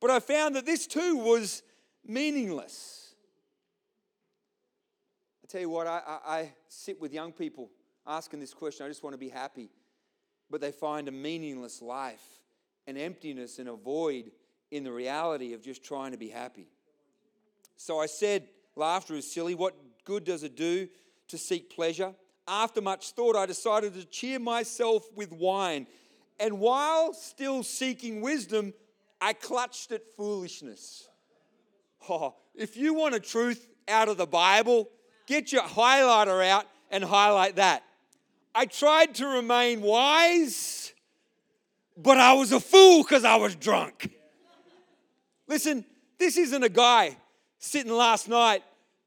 But 0.00 0.10
I 0.10 0.20
found 0.20 0.54
that 0.56 0.64
this 0.64 0.86
too 0.86 1.16
was 1.16 1.62
meaningless. 2.06 3.14
I 5.42 5.46
tell 5.48 5.60
you 5.62 5.70
what, 5.70 5.86
I, 5.86 6.00
I, 6.06 6.32
I 6.38 6.52
sit 6.68 7.00
with 7.00 7.12
young 7.12 7.32
people 7.32 7.70
asking 8.06 8.38
this 8.38 8.54
question. 8.54 8.86
I 8.86 8.88
just 8.88 9.02
want 9.02 9.14
to 9.14 9.18
be 9.18 9.30
happy. 9.30 9.70
But 10.50 10.60
they 10.60 10.70
find 10.70 11.08
a 11.08 11.12
meaningless 11.12 11.82
life, 11.82 12.24
an 12.88 12.96
emptiness, 12.96 13.58
and 13.58 13.68
a 13.68 13.74
void 13.74 14.32
in 14.70 14.82
the 14.82 14.90
reality 14.90 15.52
of 15.52 15.62
just 15.62 15.84
trying 15.84 16.10
to 16.12 16.18
be 16.18 16.28
happy. 16.28 16.66
So 17.76 18.00
I 18.00 18.06
said, 18.06 18.48
laughter 18.74 19.14
is 19.14 19.30
silly. 19.30 19.54
What 19.54 19.76
good 20.04 20.24
does 20.24 20.42
it 20.42 20.56
do 20.56 20.88
to 21.28 21.38
seek 21.38 21.70
pleasure? 21.70 22.14
After 22.48 22.80
much 22.80 23.12
thought, 23.12 23.36
I 23.36 23.44
decided 23.44 23.92
to 23.94 24.04
cheer 24.06 24.38
myself 24.38 25.06
with 25.14 25.30
wine. 25.32 25.86
And 26.40 26.60
while 26.60 27.12
still 27.12 27.62
seeking 27.62 28.22
wisdom, 28.22 28.72
I 29.20 29.34
clutched 29.34 29.92
at 29.92 30.02
foolishness. 30.16 31.06
Oh, 32.08 32.36
if 32.54 32.76
you 32.76 32.94
want 32.94 33.14
a 33.14 33.20
truth 33.20 33.68
out 33.86 34.08
of 34.08 34.16
the 34.16 34.26
Bible, 34.26 34.88
get 35.26 35.52
your 35.52 35.62
highlighter 35.62 36.42
out 36.42 36.66
and 36.90 37.04
highlight 37.04 37.56
that. 37.56 37.82
I 38.54 38.64
tried 38.64 39.14
to 39.16 39.26
remain 39.26 39.82
wise, 39.82 40.56
but 42.00 42.18
I 42.18 42.32
was 42.32 42.52
a 42.52 42.60
fool 42.60 43.02
because 43.02 43.24
I 43.24 43.36
was 43.36 43.56
drunk. 43.56 44.10
Listen, 45.48 45.84
this 46.18 46.36
isn't 46.36 46.62
a 46.62 46.68
guy 46.68 47.16
sitting 47.58 47.92
last 47.92 48.28
night 48.28 48.62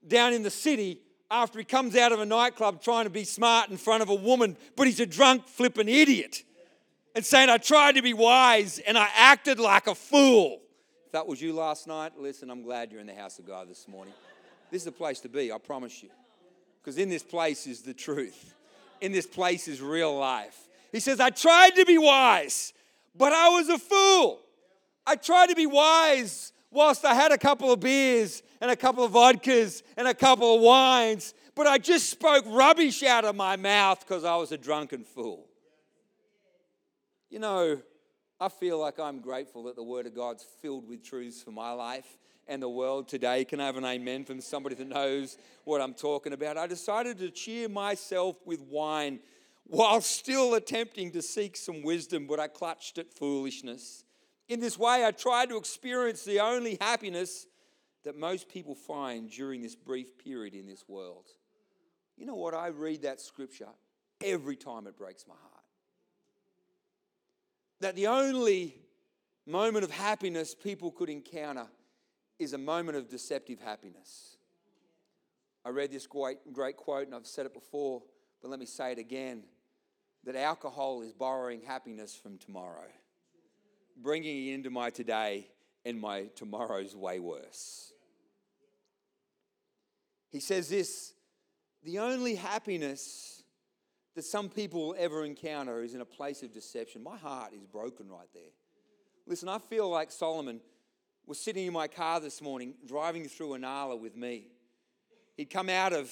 down 0.05 0.33
in 0.33 0.43
the 0.43 0.50
city 0.50 1.00
after 1.29 1.57
he 1.57 1.65
comes 1.65 1.95
out 1.95 2.12
of 2.12 2.19
a 2.19 2.25
nightclub 2.25 2.81
trying 2.81 3.05
to 3.05 3.10
be 3.10 3.24
smart 3.24 3.69
in 3.69 3.77
front 3.77 4.03
of 4.03 4.10
a 4.10 4.15
woman, 4.15 4.57
but 4.75 4.86
he's 4.86 5.00
a 5.00 5.05
drunk, 5.05 5.48
flipping 5.48 5.88
idiot. 5.88 6.43
And 7.15 7.25
saying, 7.25 7.50
I 7.50 7.57
tried 7.57 7.95
to 7.95 8.01
be 8.01 8.13
wise 8.13 8.79
and 8.79 8.98
I 8.98 9.07
acted 9.15 9.60
like 9.60 9.88
a 9.88 9.95
fool. 9.95 10.62
If 11.05 11.12
that 11.13 11.27
was 11.27 11.41
you 11.41 11.53
last 11.53 11.88
night, 11.88 12.13
listen, 12.17 12.50
I'm 12.50 12.63
glad 12.63 12.91
you're 12.91 13.01
in 13.01 13.07
the 13.07 13.15
house 13.15 13.39
of 13.39 13.45
God 13.45 13.69
this 13.69 13.88
morning. 13.88 14.13
This 14.69 14.81
is 14.81 14.86
the 14.86 14.91
place 14.93 15.19
to 15.21 15.29
be, 15.29 15.51
I 15.51 15.57
promise 15.57 16.01
you. 16.01 16.10
Because 16.81 16.98
in 16.98 17.10
this 17.10 17.24
place 17.24 17.67
is 17.67 17.81
the 17.81 17.93
truth, 17.93 18.53
in 19.01 19.12
this 19.12 19.27
place 19.27 19.67
is 19.67 19.81
real 19.81 20.17
life. 20.17 20.57
He 20.91 21.00
says, 21.00 21.19
I 21.19 21.29
tried 21.29 21.71
to 21.71 21.86
be 21.86 21.98
wise, 21.98 22.74
but 23.15 23.34
I 23.34 23.50
was 23.50 23.70
a 23.70 23.77
fool. 23.77 24.41
I 25.06 25.15
tried 25.15 25.50
to 25.50 25.56
be 25.56 25.65
wise 25.65 26.53
whilst 26.70 27.06
I 27.06 27.13
had 27.13 27.32
a 27.32 27.38
couple 27.38 27.72
of 27.72 27.80
beers 27.80 28.44
and 28.62 28.72
a 28.72 28.75
couple 28.75 29.03
of 29.03 29.12
vodkas 29.12 29.84
and 29.98 30.08
a 30.08 30.13
couple 30.13 30.56
of 30.56 30.62
wines, 30.62 31.34
but 31.56 31.68
I 31.68 31.77
just 31.77 32.10
spoke 32.10 32.46
rubbish 32.48 33.03
out 33.03 33.25
of 33.25 33.36
my 33.36 33.56
mouth 33.56 34.00
because 34.00 34.24
I 34.24 34.36
was 34.36 34.51
a 34.51 34.58
drunken 34.58 35.03
fool. 35.03 35.48
You 37.30 37.39
know, 37.39 37.82
I 38.39 38.50
feel 38.50 38.80
like 38.80 39.00
I'm 39.00 39.20
grateful 39.20 39.63
that 39.63 39.75
the 39.75 39.84
Word 39.84 40.08
of 40.08 40.15
God's 40.15 40.46
filled 40.62 40.88
with 40.88 41.03
truths 41.03 41.41
for 41.41 41.51
my 41.51 41.72
life 41.72 42.18
and 42.48 42.62
the 42.62 42.70
world 42.70 43.08
today. 43.08 43.46
Can 43.46 43.60
I 43.60 43.65
have 43.65 43.77
an 43.77 43.86
amen 43.86 44.25
from 44.25 44.41
somebody 44.41 44.75
that 44.75 44.88
knows 44.88 45.38
what 45.63 45.80
I'm 45.80 45.94
talking 45.94 46.34
about? 46.34 46.58
I 46.58 46.68
decided 46.68 47.20
to 47.20 47.30
cheer 47.30 47.70
myself 47.70 48.38
with 48.46 48.62
wine 48.62 49.20
while 49.72 50.01
still 50.01 50.56
attempting 50.56 51.12
to 51.12 51.22
seek 51.22 51.56
some 51.56 51.82
wisdom, 51.82 52.28
but 52.28 52.42
I 52.42 52.50
clutched 52.50 52.98
at 52.98 53.13
foolishness. 53.13 54.04
In 54.50 54.60
this 54.60 54.78
way, 54.78 55.06
I 55.06 55.12
tried 55.12 55.48
to 55.48 55.56
experience 55.56 56.25
the 56.25 56.42
only 56.42 56.78
happiness 56.82 57.48
that 58.04 58.18
most 58.18 58.50
people 58.50 58.75
find 58.75 59.32
during 59.32 59.62
this 59.62 59.75
brief 59.75 60.18
period 60.18 60.56
in 60.56 60.68
this 60.68 60.84
world. 60.90 61.28
You 62.18 62.25
know 62.25 62.36
what? 62.36 62.54
I 62.54 62.68
read 62.68 63.04
that 63.04 63.22
scripture 63.22 63.70
every 64.20 64.58
time 64.58 64.88
it 64.88 64.98
breaks 64.98 65.25
my 65.25 65.36
heart 65.36 65.63
that 67.80 67.96
the 67.96 68.08
only 68.08 68.75
moment 69.48 69.86
of 69.86 69.90
happiness 69.90 70.54
people 70.54 70.92
could 70.92 71.10
encounter 71.10 71.66
is 72.38 72.54
a 72.54 72.58
moment 72.58 72.98
of 72.98 73.10
deceptive 73.10 73.60
happiness. 73.60 74.36
I 75.66 75.70
read 75.70 75.92
this 75.92 76.06
great, 76.06 76.38
great 76.54 76.75
quote, 76.75 77.08
and 77.08 77.16
I've 77.16 77.25
said 77.25 77.46
it 77.46 77.54
before, 77.54 78.04
but 78.42 78.50
let 78.50 78.60
me 78.60 78.66
say 78.66 78.92
it 78.92 79.00
again 79.00 79.44
that 80.25 80.36
alcohol 80.36 81.01
is 81.01 81.13
borrowing 81.13 81.62
happiness 81.62 82.16
from 82.16 82.38
tomorrow, 82.38 82.88
bringing 83.98 84.48
it 84.48 84.54
into 84.54 84.70
my 84.70 84.90
today, 84.90 85.48
and 85.86 86.00
my 86.00 86.25
tomorrow's 86.36 86.96
way 86.96 87.20
worse. 87.20 87.92
He 90.30 90.40
says 90.40 90.70
this 90.70 91.13
the 91.84 92.00
only 92.00 92.36
happiness 92.36 93.44
that 94.16 94.24
some 94.24 94.50
people 94.50 94.88
will 94.88 94.96
ever 94.98 95.25
encounter 95.25 95.82
is 95.82 95.94
in 95.94 96.01
a 96.01 96.06
place 96.06 96.44
of 96.44 96.54
deception. 96.54 97.01
My 97.01 97.18
heart 97.18 97.54
is 97.54 97.66
broken 97.66 98.10
right 98.10 98.28
there. 98.34 98.51
Listen, 99.25 99.50
I 99.50 99.58
feel 99.58 99.90
like 99.90 100.12
Solomon 100.12 100.60
was 101.25 101.40
sitting 101.40 101.66
in 101.66 101.74
my 101.74 101.88
car 101.88 102.20
this 102.20 102.42
morning 102.42 102.74
driving 102.86 103.28
through 103.28 103.58
Inala 103.58 104.00
with 104.00 104.16
me. 104.16 104.48
He'd 105.38 105.50
come 105.50 105.70
out 105.70 105.94
of 105.94 106.12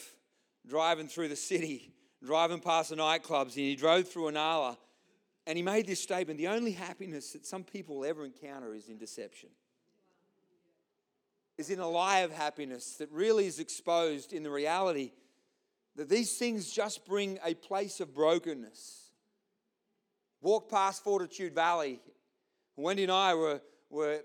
driving 0.65 1.07
through 1.07 1.27
the 1.27 1.35
city, 1.35 1.93
driving 2.23 2.59
past 2.59 2.89
the 2.89 2.95
nightclubs, 2.95 3.55
and 3.55 3.65
he 3.65 3.75
drove 3.75 4.07
through 4.07 4.31
Inala 4.31 4.77
and 5.49 5.57
he 5.57 5.63
made 5.63 5.87
this 5.87 5.99
statement 5.99 6.37
the 6.37 6.47
only 6.47 6.73
happiness 6.73 7.33
that 7.33 7.43
some 7.43 7.63
people 7.63 7.97
will 7.97 8.05
ever 8.05 8.23
encounter 8.23 8.75
is 8.75 8.87
in 8.87 8.99
deception. 8.99 9.49
Is 11.57 11.71
in 11.71 11.79
a 11.79 11.89
lie 11.89 12.19
of 12.19 12.31
happiness 12.31 12.97
that 12.97 13.11
really 13.11 13.47
is 13.47 13.57
exposed 13.57 14.31
in 14.31 14.43
the 14.43 14.51
reality 14.51 15.11
that 15.95 16.07
these 16.07 16.37
things 16.37 16.71
just 16.71 17.03
bring 17.03 17.39
a 17.43 17.55
place 17.55 17.99
of 17.99 18.13
brokenness. 18.13 19.09
Walked 20.39 20.69
past 20.69 21.03
Fortitude 21.03 21.55
Valley. 21.55 21.99
Wendy 22.77 23.01
and 23.01 23.11
I 23.11 23.33
were, 23.33 23.59
were 23.89 24.21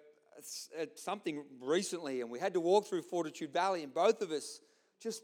at 0.78 0.98
something 0.98 1.42
recently, 1.62 2.20
and 2.20 2.28
we 2.28 2.38
had 2.38 2.52
to 2.52 2.60
walk 2.60 2.86
through 2.86 3.00
Fortitude 3.00 3.50
Valley, 3.50 3.82
and 3.82 3.94
both 3.94 4.20
of 4.20 4.30
us 4.30 4.60
just, 5.00 5.22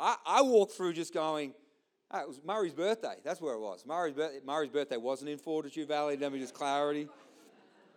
I, 0.00 0.16
I 0.24 0.40
walked 0.40 0.72
through 0.72 0.94
just 0.94 1.12
going, 1.12 1.52
oh, 2.10 2.20
it 2.20 2.28
was 2.28 2.40
Murray's 2.44 2.74
birthday. 2.74 3.16
That's 3.24 3.40
where 3.40 3.54
it 3.54 3.60
was. 3.60 3.84
Murray's, 3.86 4.14
Murray's 4.44 4.70
birthday 4.70 4.96
wasn't 4.96 5.30
in 5.30 5.38
Fortitude 5.38 5.88
Valley. 5.88 6.16
Let 6.16 6.32
me 6.32 6.38
just 6.38 6.54
clarity. 6.54 7.08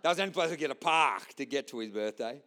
That 0.02 0.10
was 0.10 0.18
the 0.18 0.24
only 0.24 0.34
place 0.34 0.50
to 0.50 0.58
get 0.58 0.72
a 0.72 0.76
park 0.76 1.34
to 1.36 1.46
get 1.46 1.68
to 1.70 1.80
his 1.80 1.92
birthday. 1.92 2.42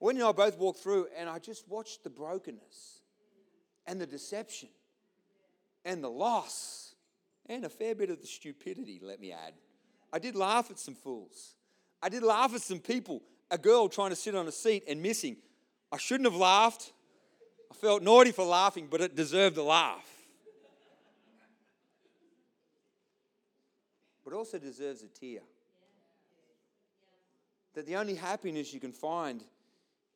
Wendy 0.00 0.20
and 0.22 0.28
I 0.28 0.32
both 0.32 0.58
walked 0.58 0.80
through, 0.80 1.08
and 1.16 1.28
I 1.28 1.38
just 1.38 1.68
watched 1.68 2.04
the 2.04 2.10
brokenness 2.10 3.02
and 3.86 4.00
the 4.00 4.06
deception 4.06 4.70
and 5.84 6.02
the 6.02 6.10
loss 6.10 6.94
and 7.46 7.64
a 7.64 7.68
fair 7.68 7.94
bit 7.94 8.10
of 8.10 8.20
the 8.20 8.26
stupidity, 8.26 9.00
let 9.02 9.20
me 9.20 9.32
add. 9.32 9.54
I 10.12 10.18
did 10.18 10.36
laugh 10.36 10.70
at 10.70 10.78
some 10.78 10.94
fools. 10.94 11.54
I 12.02 12.08
did 12.08 12.22
laugh 12.22 12.54
at 12.54 12.62
some 12.62 12.78
people, 12.78 13.22
a 13.50 13.58
girl 13.58 13.88
trying 13.88 14.10
to 14.10 14.16
sit 14.16 14.34
on 14.34 14.46
a 14.46 14.52
seat 14.52 14.84
and 14.88 15.02
missing. 15.02 15.36
I 15.92 15.98
shouldn't 15.98 16.30
have 16.30 16.38
laughed. 16.38 16.92
I 17.70 17.74
felt 17.74 18.02
naughty 18.02 18.30
for 18.32 18.44
laughing, 18.44 18.88
but 18.90 19.00
it 19.00 19.16
deserved 19.16 19.56
a 19.56 19.62
laugh. 19.62 20.08
But 24.30 24.36
also 24.36 24.58
deserves 24.58 25.02
a 25.02 25.08
tear. 25.08 25.40
that 27.74 27.86
the 27.86 27.96
only 27.96 28.14
happiness 28.14 28.72
you 28.72 28.78
can 28.78 28.92
find 28.92 29.42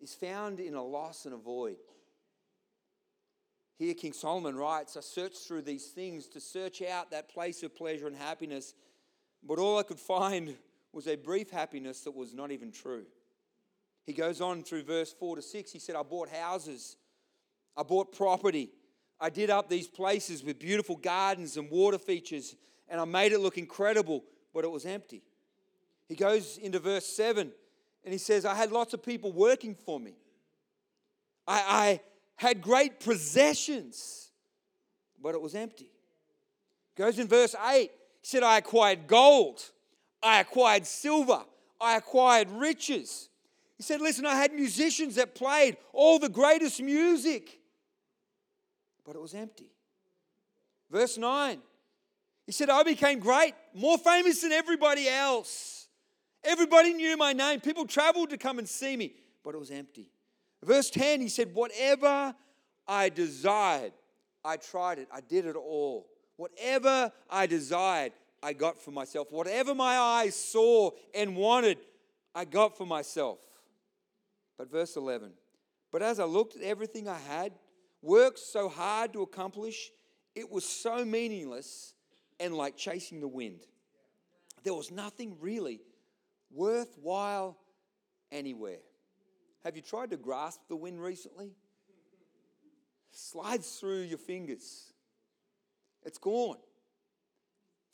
is 0.00 0.14
found 0.14 0.60
in 0.60 0.74
a 0.74 0.82
loss 0.82 1.24
and 1.24 1.34
a 1.34 1.36
void. 1.36 1.78
Here, 3.76 3.94
King 3.94 4.12
Solomon 4.12 4.54
writes, 4.56 4.96
I 4.96 5.00
searched 5.00 5.38
through 5.38 5.62
these 5.62 5.86
things 5.86 6.28
to 6.28 6.40
search 6.40 6.82
out 6.82 7.10
that 7.10 7.28
place 7.28 7.62
of 7.62 7.74
pleasure 7.74 8.06
and 8.06 8.14
happiness, 8.14 8.74
but 9.42 9.58
all 9.58 9.78
I 9.78 9.82
could 9.82 9.98
find 9.98 10.54
was 10.92 11.08
a 11.08 11.16
brief 11.16 11.50
happiness 11.50 12.02
that 12.02 12.14
was 12.14 12.34
not 12.34 12.52
even 12.52 12.70
true. 12.70 13.06
He 14.04 14.12
goes 14.12 14.40
on 14.40 14.62
through 14.62 14.84
verse 14.84 15.12
4 15.12 15.36
to 15.36 15.42
6. 15.42 15.72
He 15.72 15.78
said, 15.78 15.96
I 15.96 16.02
bought 16.02 16.28
houses, 16.28 16.96
I 17.76 17.82
bought 17.82 18.12
property, 18.12 18.70
I 19.20 19.30
did 19.30 19.50
up 19.50 19.68
these 19.68 19.88
places 19.88 20.44
with 20.44 20.58
beautiful 20.58 20.96
gardens 20.96 21.56
and 21.56 21.70
water 21.70 21.98
features, 21.98 22.54
and 22.94 23.00
I 23.00 23.06
made 23.06 23.32
it 23.32 23.40
look 23.40 23.58
incredible, 23.58 24.22
but 24.54 24.62
it 24.62 24.70
was 24.70 24.86
empty. 24.86 25.24
He 26.06 26.14
goes 26.14 26.58
into 26.58 26.78
verse 26.78 27.04
7 27.04 27.50
and 28.04 28.12
he 28.12 28.18
says, 28.18 28.44
I 28.44 28.54
had 28.54 28.70
lots 28.70 28.94
of 28.94 29.02
people 29.02 29.32
working 29.32 29.74
for 29.74 29.98
me. 29.98 30.14
I, 31.44 31.64
I 31.66 32.00
had 32.36 32.62
great 32.62 33.00
possessions, 33.00 34.30
but 35.20 35.34
it 35.34 35.42
was 35.42 35.56
empty. 35.56 35.88
Goes 36.96 37.18
in 37.18 37.26
verse 37.26 37.56
8, 37.68 37.90
he 37.90 37.90
said, 38.22 38.44
I 38.44 38.58
acquired 38.58 39.08
gold, 39.08 39.60
I 40.22 40.38
acquired 40.38 40.86
silver, 40.86 41.42
I 41.80 41.96
acquired 41.96 42.48
riches. 42.48 43.28
He 43.76 43.82
said, 43.82 44.00
Listen, 44.02 44.24
I 44.24 44.36
had 44.36 44.52
musicians 44.52 45.16
that 45.16 45.34
played 45.34 45.78
all 45.92 46.20
the 46.20 46.28
greatest 46.28 46.80
music, 46.80 47.58
but 49.04 49.16
it 49.16 49.20
was 49.20 49.34
empty. 49.34 49.72
Verse 50.92 51.18
9, 51.18 51.60
he 52.46 52.52
said, 52.52 52.68
I 52.68 52.82
became 52.82 53.20
great, 53.20 53.54
more 53.74 53.98
famous 53.98 54.42
than 54.42 54.52
everybody 54.52 55.08
else. 55.08 55.88
Everybody 56.44 56.92
knew 56.92 57.16
my 57.16 57.32
name. 57.32 57.60
People 57.60 57.86
traveled 57.86 58.30
to 58.30 58.36
come 58.36 58.58
and 58.58 58.68
see 58.68 58.96
me, 58.96 59.12
but 59.42 59.54
it 59.54 59.58
was 59.58 59.70
empty. 59.70 60.10
Verse 60.62 60.90
10, 60.90 61.20
he 61.20 61.28
said, 61.28 61.54
Whatever 61.54 62.34
I 62.86 63.08
desired, 63.08 63.92
I 64.44 64.58
tried 64.58 64.98
it. 64.98 65.08
I 65.12 65.20
did 65.20 65.46
it 65.46 65.56
all. 65.56 66.06
Whatever 66.36 67.12
I 67.30 67.46
desired, 67.46 68.12
I 68.42 68.52
got 68.52 68.80
for 68.80 68.90
myself. 68.90 69.28
Whatever 69.30 69.74
my 69.74 69.96
eyes 69.96 70.36
saw 70.36 70.90
and 71.14 71.36
wanted, 71.36 71.78
I 72.34 72.44
got 72.44 72.76
for 72.76 72.86
myself. 72.86 73.38
But 74.58 74.70
verse 74.70 74.96
11, 74.96 75.32
but 75.90 76.02
as 76.02 76.20
I 76.20 76.24
looked 76.24 76.56
at 76.56 76.62
everything 76.62 77.08
I 77.08 77.18
had, 77.18 77.52
worked 78.02 78.38
so 78.38 78.68
hard 78.68 79.12
to 79.14 79.22
accomplish, 79.22 79.90
it 80.34 80.50
was 80.50 80.64
so 80.64 81.04
meaningless 81.04 81.93
and 82.40 82.54
like 82.54 82.76
chasing 82.76 83.20
the 83.20 83.28
wind. 83.28 83.60
There 84.62 84.74
was 84.74 84.90
nothing 84.90 85.36
really 85.40 85.80
worthwhile 86.50 87.58
anywhere. 88.32 88.78
Have 89.64 89.76
you 89.76 89.82
tried 89.82 90.10
to 90.10 90.16
grasp 90.16 90.60
the 90.68 90.76
wind 90.76 91.00
recently? 91.02 91.52
Slides 93.10 93.76
through 93.78 94.02
your 94.02 94.18
fingers. 94.18 94.92
It's 96.04 96.18
gone. 96.18 96.56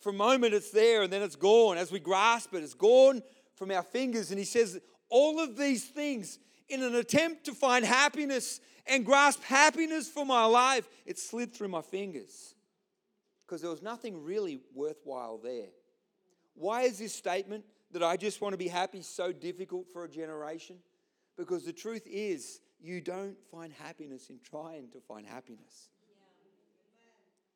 For 0.01 0.11
a 0.11 0.15
moment, 0.15 0.55
it's 0.55 0.71
there 0.71 1.03
and 1.03 1.13
then 1.13 1.23
it's 1.23 1.37
gone. 1.37 1.77
As 1.77 1.93
we 1.93 2.01
grasp 2.01 2.55
it, 2.55 2.63
it's 2.63 2.75
gone 2.75 3.23
from 3.55 3.71
our 3.71 3.83
fingers. 3.83 4.31
And 4.31 4.39
he 4.39 4.45
says, 4.47 4.81
all 5.11 5.39
of 5.39 5.57
these 5.57 5.85
things, 5.85 6.39
in 6.69 6.83
an 6.83 6.95
attempt 6.95 7.45
to 7.45 7.53
find 7.53 7.85
happiness 7.85 8.61
and 8.87 9.05
grasp 9.05 9.43
happiness 9.43 10.09
for 10.09 10.25
my 10.25 10.45
life, 10.45 10.89
it 11.05 11.19
slid 11.19 11.53
through 11.53 11.69
my 11.69 11.83
fingers 11.83 12.55
because 13.51 13.63
there 13.63 13.71
was 13.71 13.83
nothing 13.83 14.23
really 14.23 14.61
worthwhile 14.77 15.37
there. 15.37 15.71
Why 16.55 16.83
is 16.83 17.01
this 17.01 17.13
statement 17.13 17.65
that 17.91 18.01
I 18.01 18.17
just 18.17 18.41
want 18.41 18.53
to 18.53 18.57
be 18.57 18.69
happy 18.69 19.03
so 19.03 19.33
difficult 19.33 19.89
for 19.93 20.05
a 20.05 20.09
generation? 20.09 20.77
Because 21.37 21.65
the 21.65 21.73
truth 21.73 22.07
is, 22.07 22.61
you 22.81 23.01
don't 23.01 23.37
find 23.51 23.73
happiness 23.73 24.31
in 24.31 24.39
trying 24.49 24.89
to 24.91 25.01
find 25.01 25.27
happiness. 25.27 25.89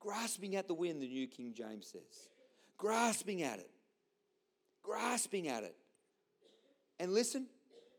Grasping 0.00 0.56
at 0.56 0.66
the 0.66 0.74
wind, 0.74 1.00
the 1.00 1.06
New 1.06 1.28
King 1.28 1.54
James 1.54 1.86
says. 1.92 2.28
Grasping 2.76 3.42
at 3.42 3.60
it. 3.60 3.70
Grasping 4.82 5.46
at 5.46 5.62
it. 5.62 5.76
And 6.98 7.12
listen, 7.12 7.46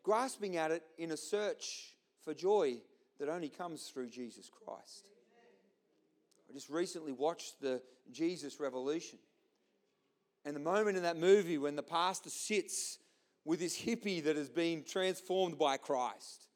grasping 0.04 0.58
at 0.58 0.72
it 0.72 0.84
in 0.98 1.12
a 1.12 1.17
search 1.17 1.96
for 2.26 2.34
joy 2.34 2.76
that 3.20 3.30
only 3.30 3.50
comes 3.50 3.84
through 3.84 4.10
Jesus 4.10 4.50
Christ. 4.50 5.06
Just 6.56 6.70
recently 6.70 7.12
watched 7.12 7.60
the 7.60 7.82
Jesus 8.13 8.62
Revolution. 8.62 9.20
And 10.46 10.56
the 10.56 10.62
moment 10.62 10.96
in 10.96 11.04
that 11.04 11.18
movie 11.18 11.58
when 11.58 11.76
the 11.76 11.84
pastor 11.84 12.30
sits 12.30 12.98
with 13.44 13.60
this 13.60 13.78
hippie 13.78 14.24
that 14.24 14.38
has 14.38 14.50
been 14.50 14.86
transformed 14.86 15.58
by 15.58 15.76
Christ, 15.76 16.48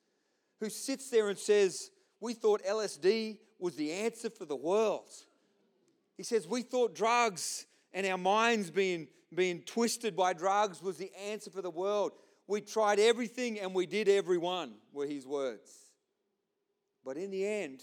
who 0.62 0.70
sits 0.70 1.10
there 1.10 1.28
and 1.28 1.38
says, 1.38 1.90
We 2.22 2.34
thought 2.34 2.64
LSD 2.64 3.40
was 3.60 3.76
the 3.76 3.92
answer 3.92 4.30
for 4.30 4.46
the 4.46 4.56
world. 4.56 5.10
He 6.16 6.24
says, 6.24 6.48
We 6.48 6.62
thought 6.62 6.96
drugs 6.96 7.66
and 7.92 8.08
our 8.08 8.18
minds 8.18 8.72
being, 8.72 9.10
being 9.36 9.64
twisted 9.64 10.16
by 10.16 10.32
drugs 10.32 10.82
was 10.82 10.96
the 10.96 11.12
answer 11.30 11.50
for 11.50 11.62
the 11.62 11.70
world. 11.70 12.14
We 12.48 12.62
tried 12.62 13.00
everything 13.00 13.60
and 13.60 13.76
we 13.76 13.86
did 13.86 14.08
everyone, 14.08 14.76
were 14.94 15.08
his 15.08 15.28
words. 15.28 15.70
But 17.04 17.18
in 17.18 17.32
the 17.32 17.46
end, 17.46 17.82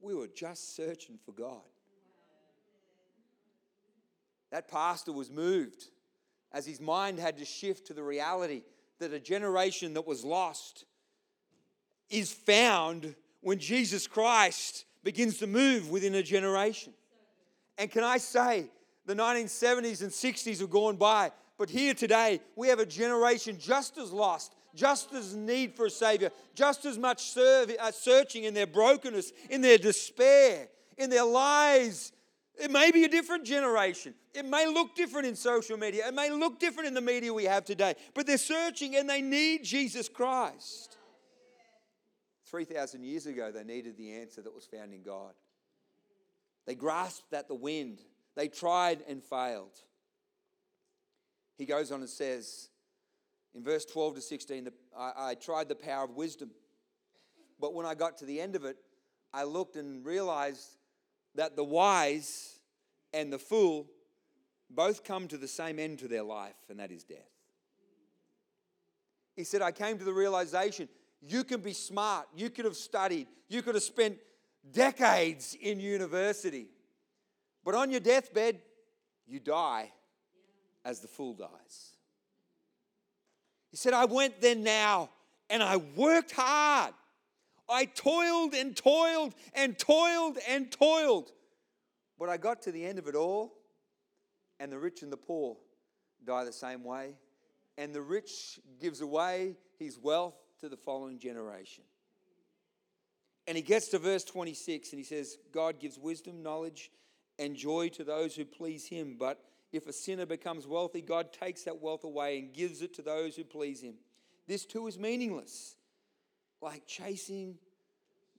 we 0.00 0.14
were 0.14 0.28
just 0.28 0.76
searching 0.76 1.18
for 1.24 1.32
God. 1.32 1.62
That 4.50 4.68
pastor 4.68 5.12
was 5.12 5.30
moved 5.30 5.88
as 6.52 6.66
his 6.66 6.80
mind 6.80 7.18
had 7.18 7.36
to 7.38 7.44
shift 7.44 7.86
to 7.88 7.94
the 7.94 8.02
reality 8.02 8.62
that 8.98 9.12
a 9.12 9.20
generation 9.20 9.94
that 9.94 10.06
was 10.06 10.24
lost 10.24 10.84
is 12.08 12.32
found 12.32 13.14
when 13.40 13.58
Jesus 13.58 14.06
Christ 14.06 14.86
begins 15.04 15.38
to 15.38 15.46
move 15.46 15.90
within 15.90 16.14
a 16.14 16.22
generation. 16.22 16.92
And 17.76 17.90
can 17.90 18.02
I 18.02 18.18
say, 18.18 18.70
the 19.06 19.14
1970s 19.14 20.02
and 20.02 20.10
60s 20.10 20.60
have 20.60 20.70
gone 20.70 20.96
by, 20.96 21.30
but 21.56 21.70
here 21.70 21.94
today, 21.94 22.40
we 22.56 22.68
have 22.68 22.78
a 22.78 22.86
generation 22.86 23.56
just 23.58 23.98
as 23.98 24.12
lost, 24.12 24.54
just 24.78 25.12
as 25.12 25.34
need 25.34 25.74
for 25.74 25.86
a 25.86 25.90
Savior, 25.90 26.30
just 26.54 26.84
as 26.84 26.96
much 26.96 27.36
uh, 27.36 27.90
searching 27.90 28.44
in 28.44 28.54
their 28.54 28.66
brokenness, 28.66 29.32
in 29.50 29.60
their 29.60 29.76
despair, 29.76 30.68
in 30.96 31.10
their 31.10 31.24
lies. 31.24 32.12
it 32.58 32.70
may 32.70 32.92
be 32.92 33.04
a 33.04 33.08
different 33.08 33.44
generation. 33.44 34.14
It 34.32 34.44
may 34.44 34.68
look 34.68 34.94
different 34.94 35.26
in 35.26 35.34
social 35.34 35.76
media. 35.76 36.06
It 36.06 36.14
may 36.14 36.30
look 36.30 36.60
different 36.60 36.86
in 36.86 36.94
the 36.94 37.00
media 37.00 37.34
we 37.34 37.44
have 37.44 37.64
today. 37.64 37.94
But 38.14 38.26
they're 38.26 38.38
searching 38.38 38.94
and 38.94 39.10
they 39.10 39.20
need 39.20 39.64
Jesus 39.64 40.08
Christ. 40.08 40.96
3,000 42.46 43.04
years 43.04 43.26
ago, 43.26 43.50
they 43.50 43.64
needed 43.64 43.96
the 43.96 44.12
answer 44.12 44.40
that 44.42 44.54
was 44.54 44.64
found 44.64 44.94
in 44.94 45.02
God. 45.02 45.32
They 46.66 46.76
grasped 46.76 47.32
at 47.34 47.48
the 47.48 47.54
wind. 47.54 47.98
They 48.36 48.46
tried 48.46 49.02
and 49.08 49.22
failed. 49.22 49.74
He 51.56 51.66
goes 51.66 51.90
on 51.90 52.00
and 52.00 52.08
says 52.08 52.68
in 53.54 53.62
verse 53.62 53.84
12 53.84 54.16
to 54.16 54.20
16, 54.20 54.68
I, 54.96 55.12
I 55.16 55.34
tried 55.34 55.68
the 55.68 55.74
power 55.74 56.04
of 56.04 56.10
wisdom. 56.10 56.50
But 57.60 57.74
when 57.74 57.86
I 57.86 57.94
got 57.94 58.18
to 58.18 58.24
the 58.24 58.40
end 58.40 58.54
of 58.56 58.64
it, 58.64 58.76
I 59.32 59.44
looked 59.44 59.76
and 59.76 60.04
realized 60.04 60.68
that 61.34 61.56
the 61.56 61.64
wise 61.64 62.56
and 63.12 63.32
the 63.32 63.38
fool 63.38 63.88
both 64.70 65.04
come 65.04 65.28
to 65.28 65.38
the 65.38 65.48
same 65.48 65.78
end 65.78 65.98
to 66.00 66.08
their 66.08 66.22
life, 66.22 66.56
and 66.68 66.78
that 66.78 66.90
is 66.90 67.04
death. 67.04 67.18
He 69.34 69.44
said, 69.44 69.62
I 69.62 69.72
came 69.72 69.98
to 69.98 70.04
the 70.04 70.12
realization 70.12 70.88
you 71.20 71.44
can 71.44 71.60
be 71.60 71.72
smart, 71.72 72.26
you 72.36 72.50
could 72.50 72.64
have 72.64 72.76
studied, 72.76 73.26
you 73.48 73.62
could 73.62 73.74
have 73.74 73.84
spent 73.84 74.18
decades 74.70 75.56
in 75.60 75.80
university, 75.80 76.68
but 77.64 77.74
on 77.74 77.90
your 77.90 78.00
deathbed, 78.00 78.60
you 79.26 79.40
die 79.40 79.92
as 80.84 81.00
the 81.00 81.08
fool 81.08 81.34
dies. 81.34 81.97
He 83.70 83.76
said, 83.76 83.92
I 83.92 84.06
went 84.06 84.40
then 84.40 84.62
now 84.62 85.10
and 85.50 85.62
I 85.62 85.76
worked 85.76 86.32
hard 86.32 86.94
I 87.68 87.84
toiled 87.84 88.54
and 88.54 88.74
toiled 88.74 89.34
and 89.54 89.78
toiled 89.78 90.38
and 90.48 90.70
toiled. 90.70 91.30
But 92.18 92.28
I 92.28 92.36
got 92.36 92.62
to 92.62 92.72
the 92.72 92.84
end 92.84 92.98
of 92.98 93.06
it 93.06 93.14
all, 93.14 93.52
and 94.58 94.72
the 94.72 94.78
rich 94.78 95.02
and 95.02 95.12
the 95.12 95.16
poor 95.16 95.56
die 96.24 96.44
the 96.44 96.52
same 96.52 96.82
way. 96.82 97.14
And 97.76 97.94
the 97.94 98.02
rich 98.02 98.58
gives 98.80 99.00
away 99.00 99.56
his 99.78 99.98
wealth 99.98 100.34
to 100.60 100.68
the 100.68 100.76
following 100.76 101.18
generation. 101.18 101.84
And 103.46 103.56
he 103.56 103.62
gets 103.62 103.88
to 103.88 103.98
verse 103.98 104.24
26 104.24 104.90
and 104.90 104.98
he 104.98 105.04
says, 105.04 105.38
God 105.52 105.78
gives 105.78 105.96
wisdom, 105.98 106.42
knowledge, 106.42 106.90
and 107.38 107.54
joy 107.54 107.88
to 107.90 108.04
those 108.04 108.34
who 108.34 108.44
please 108.44 108.86
him. 108.86 109.16
But 109.18 109.40
if 109.72 109.86
a 109.86 109.92
sinner 109.92 110.26
becomes 110.26 110.66
wealthy, 110.66 111.00
God 111.00 111.32
takes 111.32 111.64
that 111.64 111.80
wealth 111.80 112.04
away 112.04 112.38
and 112.38 112.52
gives 112.52 112.82
it 112.82 112.94
to 112.94 113.02
those 113.02 113.36
who 113.36 113.44
please 113.44 113.80
him. 113.82 113.94
This 114.46 114.64
too 114.64 114.86
is 114.86 114.98
meaningless 114.98 115.76
like 116.60 116.86
chasing 116.86 117.56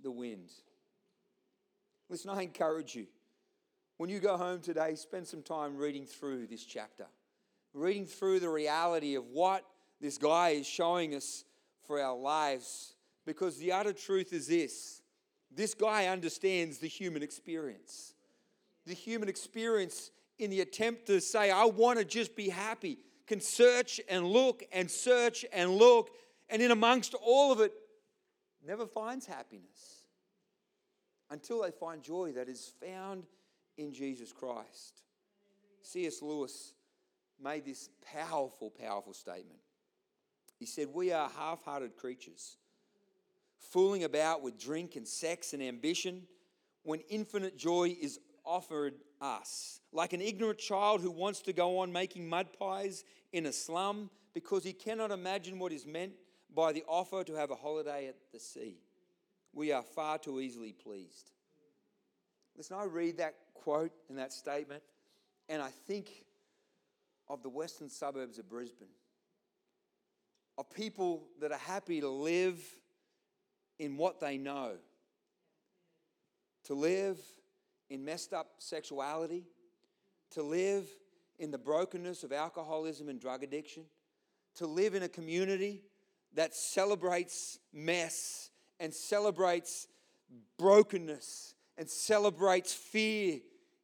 the 0.02 0.12
wind. 0.12 0.50
Listen, 2.10 2.32
I 2.32 2.42
encourage 2.42 2.96
you. 2.96 3.06
When 3.98 4.10
you 4.10 4.20
go 4.20 4.38
home 4.38 4.62
today, 4.62 4.96
spend 4.96 5.28
some 5.28 5.44
time 5.44 5.78
reading 5.78 6.06
through 6.06 6.48
this 6.48 6.64
chapter, 6.64 7.06
reading 7.74 8.06
through 8.06 8.40
the 8.40 8.50
reality 8.50 9.16
of 9.16 9.26
what 9.28 9.66
this 10.02 10.18
guy 10.18 10.50
is 10.50 10.66
showing 10.66 11.14
us 11.14 11.44
for 11.86 12.02
our 12.02 12.16
lives 12.16 12.96
because 13.26 13.58
the 13.58 13.72
utter 13.72 13.94
truth 13.94 14.34
is 14.34 14.48
this 14.48 15.02
this 15.52 15.74
guy 15.74 16.08
understands 16.08 16.78
the 16.78 16.88
human 16.88 17.24
experience. 17.24 18.14
The 18.86 18.94
human 18.94 19.30
experience 19.30 20.12
in 20.40 20.50
the 20.50 20.62
attempt 20.62 21.06
to 21.08 21.20
say, 21.20 21.52
I 21.52 21.66
want 21.66 22.00
to 22.00 22.06
just 22.06 22.36
be 22.36 22.50
happy, 22.50 22.98
can 23.28 23.42
search 23.42 24.02
and 24.10 24.26
look 24.26 24.64
and 24.72 24.90
search 24.90 25.46
and 25.54 25.72
look, 25.72 26.10
and 26.50 26.62
in 26.62 26.72
amongst 26.72 27.14
all 27.14 27.52
of 27.52 27.60
it, 27.60 27.74
never 28.66 28.88
finds 28.88 29.26
happiness 29.26 30.06
until 31.30 31.62
they 31.62 31.72
find 31.72 32.02
joy 32.02 32.32
that 32.32 32.50
is 32.50 32.72
found 32.82 33.24
in 33.78 33.94
Jesus 33.94 34.32
Christ. 34.32 35.02
C.S. 35.82 36.22
Lewis 36.22 36.74
made 37.42 37.66
this 37.66 37.90
powerful, 38.14 38.70
powerful 38.70 39.14
statement. 39.14 39.60
He 40.58 40.66
said, 40.66 40.88
We 40.92 41.12
are 41.12 41.30
half 41.38 41.64
hearted 41.64 41.96
creatures, 41.96 42.58
fooling 43.60 44.04
about 44.04 44.42
with 44.42 44.60
drink 44.60 44.96
and 44.96 45.08
sex 45.08 45.54
and 45.54 45.64
ambition 45.64 46.24
when 46.84 47.00
infinite 47.10 47.58
joy 47.58 47.96
is 48.02 48.20
offered 48.44 48.96
us. 49.22 49.82
Like 49.92 50.14
an 50.14 50.22
ignorant 50.22 50.60
child 50.60 51.02
who 51.02 51.12
wants 51.12 51.42
to 51.44 51.54
go 51.54 51.80
on 51.80 51.92
making 51.92 52.28
mud 52.28 52.48
pies 52.58 53.04
in 53.34 53.46
a 53.46 53.54
slum 53.54 54.10
because 54.34 54.64
he 54.64 54.74
cannot 54.74 55.12
imagine 55.12 55.60
what 55.60 55.72
is 55.72 55.86
meant 55.86 56.14
by 56.54 56.72
the 56.72 56.84
offer 56.88 57.24
to 57.24 57.34
have 57.36 57.52
a 57.52 57.56
holiday 57.56 58.08
at 58.08 58.16
the 58.32 58.40
sea. 58.40 58.78
We 59.54 59.72
are 59.72 59.84
far 59.84 60.18
too 60.18 60.40
easily 60.40 60.74
pleased. 60.74 61.32
Listen, 62.56 62.78
I 62.80 62.86
read 62.86 63.18
that 63.18 63.36
quote 63.54 63.92
and 64.10 64.18
that 64.18 64.34
statement, 64.34 64.84
and 65.48 65.62
I 65.62 65.70
think 65.70 66.26
of 67.28 67.44
the 67.44 67.50
western 67.50 67.90
suburbs 67.90 68.38
of 68.40 68.50
Brisbane, 68.50 68.88
of 70.58 70.70
people 70.74 71.28
that 71.40 71.52
are 71.52 71.58
happy 71.58 72.02
to 72.02 72.10
live 72.10 72.60
in 73.78 73.98
what 73.98 74.20
they 74.20 74.38
know, 74.38 74.74
to 76.66 76.74
live 76.74 77.18
in 77.90 78.06
messed 78.06 78.34
up 78.34 78.48
sexuality, 78.60 79.46
to 80.32 80.44
live 80.44 80.88
in 81.40 81.52
the 81.52 81.58
brokenness 81.58 82.24
of 82.24 82.32
alcoholism 82.32 83.10
and 83.10 83.20
drug 83.20 83.44
addiction, 83.44 83.84
to 84.56 84.68
live 84.68 84.94
in 84.94 85.04
a 85.04 85.10
community 85.10 85.82
that 86.36 86.54
celebrates 86.54 87.60
mess 87.74 88.52
and 88.80 88.94
celebrates 88.94 89.88
brokenness 90.58 91.56
and 91.78 91.90
celebrates 91.90 92.74
fear 92.74 93.40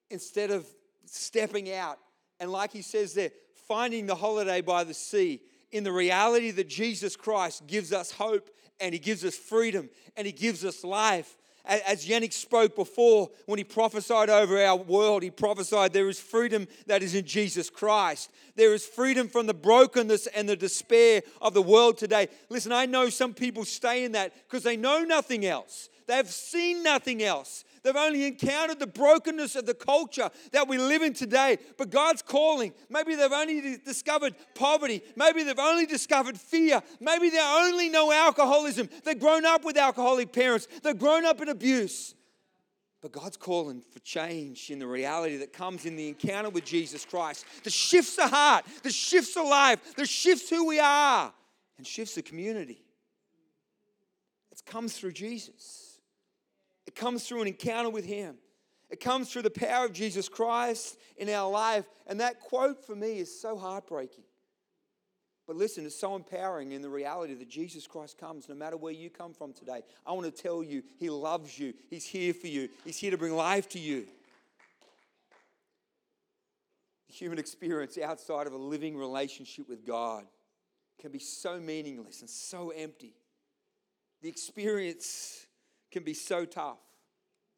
instead 0.09 0.51
of 0.51 0.67
stepping 1.05 1.73
out. 1.73 1.97
And 2.39 2.51
like 2.51 2.71
he 2.71 2.81
says 2.81 3.13
there, 3.13 3.31
finding 3.67 4.05
the 4.05 4.15
holiday 4.15 4.61
by 4.61 4.83
the 4.83 4.93
sea 4.93 5.41
in 5.71 5.83
the 5.83 5.91
reality 5.91 6.51
that 6.51 6.67
Jesus 6.67 7.15
Christ 7.15 7.65
gives 7.67 7.91
us 7.91 8.11
hope 8.11 8.49
and 8.79 8.93
he 8.93 8.99
gives 8.99 9.23
us 9.25 9.35
freedom 9.35 9.89
and 10.15 10.27
he 10.27 10.33
gives 10.33 10.63
us 10.63 10.83
life 10.83 11.37
as 11.67 12.05
Yannick 12.05 12.33
spoke 12.33 12.75
before, 12.75 13.29
when 13.45 13.57
he 13.57 13.63
prophesied 13.63 14.29
over 14.29 14.61
our 14.61 14.75
world, 14.75 15.23
he 15.23 15.31
prophesied 15.31 15.93
there 15.93 16.09
is 16.09 16.19
freedom 16.19 16.67
that 16.87 17.03
is 17.03 17.15
in 17.15 17.25
Jesus 17.25 17.69
Christ. 17.69 18.31
There 18.55 18.73
is 18.73 18.85
freedom 18.85 19.27
from 19.27 19.47
the 19.47 19.53
brokenness 19.53 20.27
and 20.27 20.47
the 20.47 20.55
despair 20.55 21.21
of 21.41 21.53
the 21.53 21.61
world 21.61 21.97
today. 21.97 22.27
Listen, 22.49 22.71
I 22.71 22.85
know 22.85 23.09
some 23.09 23.33
people 23.33 23.65
stay 23.65 24.05
in 24.05 24.13
that 24.13 24.33
because 24.47 24.63
they 24.63 24.77
know 24.77 25.03
nothing 25.03 25.45
else. 25.45 25.89
They've 26.07 26.29
seen 26.29 26.83
nothing 26.83 27.23
else. 27.23 27.65
They've 27.85 27.95
only 27.95 28.25
encountered 28.25 28.79
the 28.79 28.87
brokenness 28.87 29.55
of 29.55 29.67
the 29.67 29.75
culture 29.75 30.31
that 30.53 30.67
we 30.67 30.79
live 30.79 31.03
in 31.03 31.13
today. 31.13 31.59
But 31.77 31.91
God's 31.91 32.23
calling. 32.23 32.73
Maybe 32.89 33.13
they've 33.13 33.31
only 33.31 33.77
discovered 33.77 34.33
poverty. 34.55 35.03
Maybe 35.15 35.43
they've 35.43 35.59
only 35.59 35.85
discovered 35.85 36.35
fear. 36.35 36.81
Maybe 36.99 37.29
they 37.29 37.39
only 37.39 37.89
know 37.89 38.11
alcoholism. 38.11 38.89
They've 39.03 39.19
grown 39.19 39.45
up 39.45 39.63
with 39.63 39.77
alcoholic 39.77 40.33
parents. 40.33 40.67
They've 40.81 40.97
grown 40.97 41.25
up 41.25 41.41
in 41.41 41.49
abuse. 41.49 42.15
But 43.03 43.11
God's 43.11 43.37
calling 43.37 43.83
for 43.91 43.99
change 43.99 44.71
in 44.71 44.79
the 44.79 44.87
reality 44.87 45.37
that 45.37 45.53
comes 45.53 45.85
in 45.85 45.95
the 45.95 46.07
encounter 46.07 46.49
with 46.49 46.65
Jesus 46.65 47.05
Christ 47.05 47.45
that 47.63 47.71
shifts 47.71 48.15
the 48.15 48.27
heart, 48.27 48.65
that 48.81 48.95
shifts 48.95 49.35
the 49.35 49.43
life, 49.43 49.93
that 49.95 50.09
shifts 50.09 50.49
who 50.49 50.65
we 50.65 50.79
are, 50.79 51.31
and 51.77 51.85
shifts 51.85 52.15
the 52.15 52.23
community. 52.23 52.83
It 54.51 54.65
comes 54.65 54.97
through 54.97 55.11
Jesus. 55.11 55.84
It 56.95 56.99
comes 56.99 57.27
through 57.27 57.41
an 57.41 57.47
encounter 57.47 57.89
with 57.89 58.05
Him. 58.05 58.35
It 58.89 59.01
comes 59.01 59.31
through 59.31 59.41
the 59.41 59.49
power 59.49 59.85
of 59.85 59.91
Jesus 59.91 60.29
Christ 60.29 60.97
in 61.17 61.29
our 61.29 61.49
life. 61.49 61.85
And 62.07 62.21
that 62.21 62.39
quote 62.39 62.85
for 62.85 62.95
me 62.95 63.19
is 63.19 63.41
so 63.41 63.57
heartbreaking. 63.57 64.23
But 65.45 65.57
listen, 65.57 65.85
it's 65.85 65.99
so 65.99 66.15
empowering 66.15 66.71
in 66.71 66.81
the 66.81 66.89
reality 66.89 67.33
that 67.33 67.49
Jesus 67.49 67.85
Christ 67.85 68.17
comes 68.17 68.47
no 68.47 68.55
matter 68.55 68.77
where 68.77 68.93
you 68.93 69.09
come 69.09 69.33
from 69.33 69.51
today. 69.51 69.81
I 70.05 70.13
want 70.13 70.33
to 70.33 70.41
tell 70.41 70.63
you, 70.63 70.83
He 70.97 71.09
loves 71.09 71.59
you. 71.59 71.73
He's 71.89 72.05
here 72.05 72.33
for 72.33 72.47
you. 72.47 72.69
He's 72.85 72.97
here 72.97 73.11
to 73.11 73.17
bring 73.17 73.35
life 73.35 73.67
to 73.69 73.79
you. 73.79 74.05
The 77.07 77.13
human 77.13 77.37
experience 77.37 77.97
outside 77.97 78.47
of 78.47 78.53
a 78.53 78.57
living 78.57 78.97
relationship 78.97 79.67
with 79.67 79.85
God 79.85 80.23
can 81.01 81.11
be 81.11 81.19
so 81.19 81.59
meaningless 81.59 82.21
and 82.21 82.29
so 82.29 82.69
empty. 82.69 83.13
The 84.21 84.29
experience 84.29 85.45
can 85.95 86.03
be 86.03 86.13
so 86.13 86.43
tough. 86.43 86.81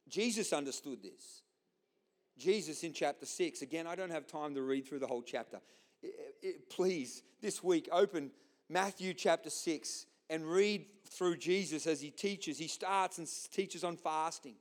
Jesus 0.07 0.53
understood 0.53 1.01
this. 1.01 1.41
Jesus 2.37 2.83
in 2.83 2.93
chapter 2.93 3.25
6, 3.25 3.63
again, 3.63 3.87
I 3.87 3.95
don't 3.95 4.11
have 4.11 4.27
time 4.27 4.53
to 4.53 4.61
read 4.61 4.87
through 4.87 4.99
the 4.99 5.07
whole 5.07 5.23
chapter. 5.23 5.59
Please, 6.69 7.23
this 7.41 7.63
week, 7.63 7.89
open 7.91 8.29
Matthew 8.69 9.15
chapter 9.15 9.49
6 9.49 10.05
and 10.29 10.45
read 10.45 10.85
through 11.09 11.37
Jesus 11.37 11.87
as 11.87 11.99
he 11.99 12.11
teaches. 12.11 12.59
He 12.59 12.67
starts 12.67 13.17
and 13.17 13.27
teaches 13.51 13.83
on 13.83 13.97
fasting. 13.97 14.53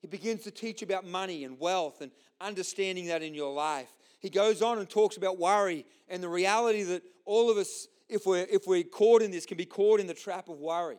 He 0.00 0.06
begins 0.06 0.44
to 0.44 0.52
teach 0.52 0.80
about 0.82 1.04
money 1.04 1.42
and 1.42 1.58
wealth 1.58 2.00
and 2.00 2.12
understanding 2.40 3.06
that 3.06 3.22
in 3.22 3.34
your 3.34 3.52
life. 3.52 3.90
He 4.20 4.30
goes 4.30 4.62
on 4.62 4.78
and 4.78 4.88
talks 4.88 5.16
about 5.16 5.36
worry 5.36 5.84
and 6.08 6.22
the 6.22 6.28
reality 6.28 6.84
that 6.84 7.02
all 7.24 7.50
of 7.50 7.56
us, 7.56 7.88
if 8.08 8.24
we're, 8.24 8.46
if 8.48 8.68
we're 8.68 8.84
caught 8.84 9.20
in 9.20 9.32
this, 9.32 9.46
can 9.46 9.56
be 9.56 9.66
caught 9.66 9.98
in 9.98 10.06
the 10.06 10.14
trap 10.14 10.48
of 10.48 10.60
worry. 10.60 10.98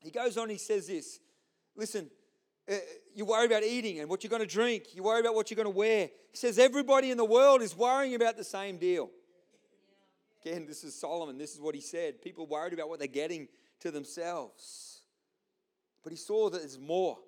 He 0.00 0.10
goes 0.10 0.36
on, 0.36 0.48
he 0.48 0.58
says 0.58 0.86
this 0.86 1.20
Listen, 1.76 2.10
uh, 2.70 2.74
you 3.14 3.24
worry 3.24 3.46
about 3.46 3.62
eating 3.62 4.00
and 4.00 4.10
what 4.10 4.22
you're 4.22 4.30
going 4.30 4.42
to 4.42 4.46
drink, 4.46 4.94
you 4.94 5.02
worry 5.02 5.20
about 5.20 5.34
what 5.34 5.50
you're 5.50 5.56
going 5.56 5.72
to 5.72 5.76
wear. 5.76 6.08
He 6.30 6.36
says, 6.36 6.58
Everybody 6.58 7.10
in 7.10 7.16
the 7.16 7.24
world 7.24 7.62
is 7.62 7.76
worrying 7.76 8.14
about 8.14 8.36
the 8.36 8.44
same 8.44 8.78
deal. 8.78 9.10
Again, 10.44 10.66
this 10.66 10.84
is 10.84 10.94
Solomon. 10.94 11.36
This 11.36 11.54
is 11.54 11.60
what 11.60 11.74
he 11.74 11.80
said. 11.80 12.22
People 12.22 12.46
worried 12.46 12.72
about 12.72 12.88
what 12.88 12.98
they're 12.98 13.08
getting 13.08 13.48
to 13.80 13.90
themselves. 13.90 15.02
But 16.02 16.12
he 16.12 16.16
saw 16.16 16.48
that 16.50 16.60
there's 16.60 16.78
more. 16.78 17.18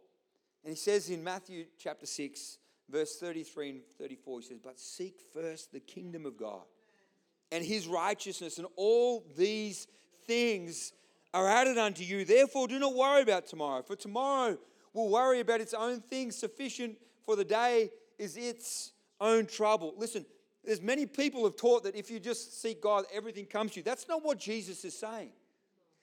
And 0.62 0.70
he 0.70 0.76
says 0.76 1.10
in 1.10 1.24
Matthew 1.24 1.66
chapter 1.78 2.06
6, 2.06 2.58
verse 2.88 3.16
33 3.16 3.70
and 3.70 3.80
34, 3.98 4.40
he 4.40 4.46
says, 4.46 4.58
But 4.62 4.78
seek 4.78 5.20
first 5.34 5.72
the 5.72 5.80
kingdom 5.80 6.24
of 6.24 6.36
God 6.36 6.62
and 7.50 7.64
his 7.64 7.86
righteousness, 7.88 8.58
and 8.58 8.66
all 8.76 9.24
these 9.36 9.88
things 10.26 10.92
are 11.32 11.48
added 11.48 11.78
unto 11.78 12.02
you. 12.02 12.24
Therefore, 12.24 12.68
do 12.68 12.78
not 12.78 12.94
worry 12.94 13.22
about 13.22 13.46
tomorrow, 13.46 13.82
for 13.82 13.96
tomorrow 13.96 14.58
will 14.92 15.08
worry 15.08 15.40
about 15.40 15.60
its 15.60 15.74
own 15.74 16.00
things. 16.00 16.36
Sufficient 16.36 16.96
for 17.24 17.36
the 17.36 17.44
day 17.44 17.90
is 18.18 18.36
its 18.36 18.92
own 19.20 19.46
trouble. 19.46 19.94
Listen, 19.96 20.26
there's 20.64 20.82
many 20.82 21.06
people 21.06 21.44
have 21.44 21.56
taught 21.56 21.84
that 21.84 21.94
if 21.94 22.10
you 22.10 22.20
just 22.20 22.60
seek 22.60 22.82
God, 22.82 23.04
everything 23.12 23.46
comes 23.46 23.72
to 23.72 23.76
you. 23.78 23.82
That's 23.82 24.08
not 24.08 24.24
what 24.24 24.38
Jesus 24.38 24.84
is 24.84 24.98
saying. 24.98 25.30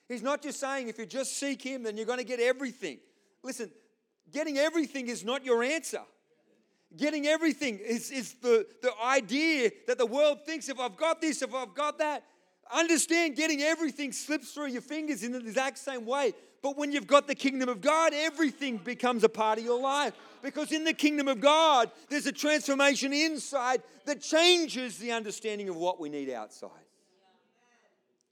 He's 0.07 0.23
not 0.23 0.41
just 0.41 0.59
saying 0.59 0.87
if 0.87 0.97
you 0.97 1.05
just 1.05 1.37
seek 1.37 1.61
Him, 1.61 1.83
then 1.83 1.97
you're 1.97 2.05
going 2.05 2.19
to 2.19 2.25
get 2.25 2.39
everything. 2.39 2.99
Listen, 3.43 3.69
getting 4.31 4.57
everything 4.57 5.07
is 5.09 5.23
not 5.23 5.43
your 5.43 5.63
answer. 5.63 6.01
Getting 6.95 7.27
everything 7.27 7.79
is, 7.79 8.11
is 8.11 8.35
the, 8.35 8.65
the 8.81 8.91
idea 9.03 9.71
that 9.87 9.97
the 9.97 10.05
world 10.05 10.45
thinks 10.45 10.69
if 10.69 10.79
I've 10.79 10.95
got 10.95 11.19
this, 11.19 11.41
if 11.41 11.53
I've 11.53 11.73
got 11.73 11.97
that, 11.99 12.23
Understand 12.73 13.35
getting 13.35 13.61
everything 13.61 14.11
slips 14.11 14.51
through 14.51 14.67
your 14.67 14.81
fingers 14.81 15.23
in 15.23 15.31
the 15.31 15.39
exact 15.39 15.77
same 15.77 16.05
way. 16.05 16.33
But 16.61 16.77
when 16.77 16.91
you've 16.91 17.07
got 17.07 17.27
the 17.27 17.35
kingdom 17.35 17.69
of 17.69 17.81
God, 17.81 18.13
everything 18.13 18.77
becomes 18.77 19.23
a 19.23 19.29
part 19.29 19.59
of 19.59 19.65
your 19.65 19.79
life. 19.79 20.13
Because 20.41 20.71
in 20.71 20.83
the 20.83 20.93
kingdom 20.93 21.27
of 21.27 21.39
God, 21.39 21.91
there's 22.09 22.25
a 22.25 22.31
transformation 22.31 23.13
inside 23.13 23.81
that 24.05 24.21
changes 24.21 24.97
the 24.97 25.11
understanding 25.11 25.69
of 25.69 25.75
what 25.75 25.99
we 25.99 26.09
need 26.09 26.29
outside. 26.29 26.69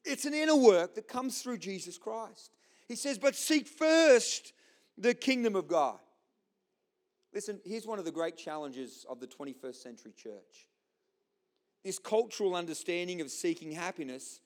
It's 0.03 0.25
an 0.25 0.33
inner 0.33 0.55
work 0.55 0.95
that 0.95 1.07
comes 1.07 1.41
through 1.41 1.57
Jesus 1.57 1.97
Christ. 1.97 2.51
He 2.87 2.95
says, 2.95 3.17
But 3.17 3.35
seek 3.35 3.67
first 3.67 4.53
the 4.97 5.13
kingdom 5.13 5.55
of 5.55 5.67
God. 5.67 5.97
Listen, 7.33 7.59
here's 7.65 7.85
one 7.85 7.99
of 7.99 8.05
the 8.05 8.11
great 8.11 8.37
challenges 8.37 9.05
of 9.09 9.19
the 9.19 9.27
21st 9.27 9.75
century 9.75 10.13
church 10.15 10.67
this 11.85 11.99
cultural 11.99 12.55
understanding 12.55 13.21
of 13.21 13.31
seeking 13.31 13.71
happiness 13.71 14.41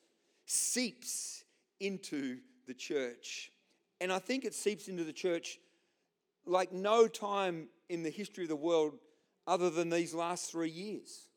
seeps 0.45 1.43
into 1.79 2.37
the 2.67 2.73
church. 2.75 3.51
And 4.01 4.11
I 4.11 4.19
think 4.19 4.45
it 4.45 4.53
seeps 4.53 4.89
into 4.89 5.03
the 5.03 5.13
church 5.13 5.57
like 6.45 6.71
no 6.71 7.07
time 7.07 7.69
in 7.87 8.03
the 8.03 8.09
history 8.09 8.43
of 8.43 8.49
the 8.49 8.55
world 8.55 8.93
other 9.47 9.69
than 9.69 9.89
these 9.89 10.13
last 10.13 10.51
three 10.51 10.69
years. 10.69 11.29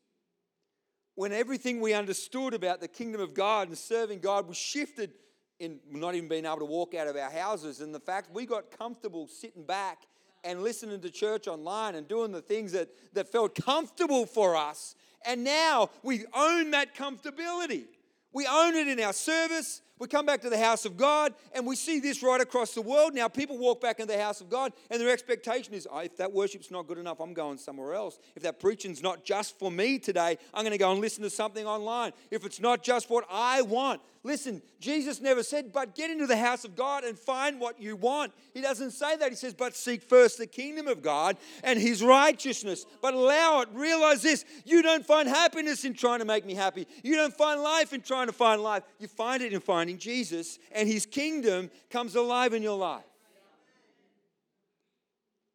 when 1.15 1.31
everything 1.31 1.79
we 1.79 1.93
understood 1.93 2.53
about 2.53 2.81
the 2.81 2.87
kingdom 2.87 3.21
of 3.21 3.33
God 3.33 3.67
and 3.67 3.77
serving 3.77 4.19
God 4.19 4.47
was 4.47 4.57
shifted 4.57 5.11
in 5.59 5.79
not 5.89 6.15
even 6.15 6.27
being 6.27 6.45
able 6.45 6.57
to 6.57 6.65
walk 6.65 6.95
out 6.95 7.07
of 7.07 7.15
our 7.15 7.29
houses, 7.29 7.79
and 7.79 7.93
the 7.93 7.99
fact 7.99 8.33
we 8.33 8.45
got 8.45 8.71
comfortable 8.71 9.27
sitting 9.27 9.63
back 9.63 9.99
and 10.43 10.61
listening 10.61 10.99
to 11.01 11.09
church 11.09 11.47
online 11.47 11.95
and 11.95 12.07
doing 12.07 12.31
the 12.31 12.41
things 12.41 12.71
that, 12.73 12.89
that 13.13 13.31
felt 13.31 13.55
comfortable 13.55 14.25
for 14.25 14.55
us. 14.55 14.95
And 15.25 15.43
now 15.43 15.89
we 16.01 16.25
own 16.33 16.71
that 16.71 16.95
comfortability. 16.95 17.85
We 18.31 18.47
own 18.47 18.75
it 18.75 18.87
in 18.87 18.99
our 18.99 19.13
service. 19.13 19.81
We 20.03 20.09
come 20.09 20.25
back 20.25 20.41
to 20.41 20.49
the 20.49 20.59
house 20.59 20.83
of 20.83 20.97
God 20.97 21.33
and 21.55 21.65
we 21.65 21.77
see 21.77 22.01
this 22.01 22.21
right 22.21 22.41
across 22.41 22.73
the 22.73 22.81
world. 22.81 23.13
Now, 23.13 23.29
people 23.29 23.57
walk 23.57 23.79
back 23.79 24.01
into 24.01 24.11
the 24.11 24.21
house 24.21 24.41
of 24.41 24.49
God 24.49 24.73
and 24.91 24.99
their 24.99 25.09
expectation 25.09 25.73
is 25.73 25.87
oh, 25.89 25.99
if 25.99 26.17
that 26.17 26.33
worship's 26.33 26.69
not 26.69 26.87
good 26.87 26.97
enough, 26.97 27.21
I'm 27.21 27.33
going 27.33 27.57
somewhere 27.57 27.93
else. 27.93 28.19
If 28.35 28.43
that 28.43 28.59
preaching's 28.59 29.01
not 29.01 29.23
just 29.23 29.57
for 29.57 29.71
me 29.71 29.99
today, 29.99 30.37
I'm 30.53 30.63
going 30.63 30.73
to 30.73 30.77
go 30.77 30.91
and 30.91 30.99
listen 30.99 31.23
to 31.23 31.29
something 31.29 31.65
online. 31.65 32.11
If 32.31 32.45
it's 32.45 32.59
not 32.59 32.83
just 32.83 33.09
what 33.09 33.23
I 33.31 33.61
want, 33.61 34.01
Listen, 34.25 34.61
Jesus 34.79 35.19
never 35.19 35.43
said, 35.43 35.73
but 35.73 35.95
get 35.95 36.09
into 36.09 36.25
the 36.25 36.37
house 36.37 36.63
of 36.63 36.77
God 36.77 37.03
and 37.03 37.19
find 37.19 37.59
what 37.59 37.81
you 37.81 37.97
want. 37.97 38.31
He 38.53 38.61
doesn't 38.61 38.91
say 38.91 39.17
that. 39.17 39.29
He 39.29 39.35
says, 39.35 39.53
but 39.53 39.75
seek 39.75 40.01
first 40.01 40.37
the 40.37 40.47
kingdom 40.47 40.87
of 40.87 41.01
God 41.01 41.35
and 41.61 41.77
his 41.77 42.01
righteousness. 42.01 42.85
But 43.01 43.15
allow 43.15 43.61
it. 43.61 43.69
Realize 43.73 44.21
this 44.21 44.45
you 44.63 44.81
don't 44.81 45.05
find 45.05 45.27
happiness 45.27 45.83
in 45.83 45.93
trying 45.93 46.19
to 46.19 46.25
make 46.25 46.45
me 46.45 46.53
happy. 46.53 46.87
You 47.03 47.17
don't 47.17 47.33
find 47.33 47.61
life 47.61 47.91
in 47.91 47.99
trying 47.99 48.27
to 48.27 48.33
find 48.33 48.63
life. 48.63 48.83
You 48.97 49.09
find 49.09 49.43
it 49.43 49.51
in 49.51 49.59
finding 49.59 49.92
Jesus, 49.99 50.59
and 50.71 50.87
his 50.87 51.05
kingdom 51.05 51.69
comes 51.89 52.15
alive 52.15 52.53
in 52.53 52.63
your 52.63 52.77
life. 52.77 53.03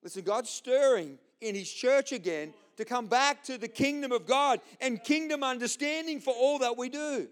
Listen, 0.03 0.22
God's 0.22 0.51
stirring 0.51 1.18
in 1.40 1.55
his 1.55 1.70
church 1.70 2.12
again 2.12 2.55
to 2.77 2.85
come 2.85 3.07
back 3.07 3.42
to 3.44 3.59
the 3.59 3.68
kingdom 3.68 4.12
of 4.12 4.27
God 4.27 4.61
and 4.81 5.03
kingdom 5.03 5.42
understanding 5.42 6.20
for 6.20 6.33
all 6.33 6.61
that 6.61 6.77
we 6.77 6.88
do. 6.88 7.29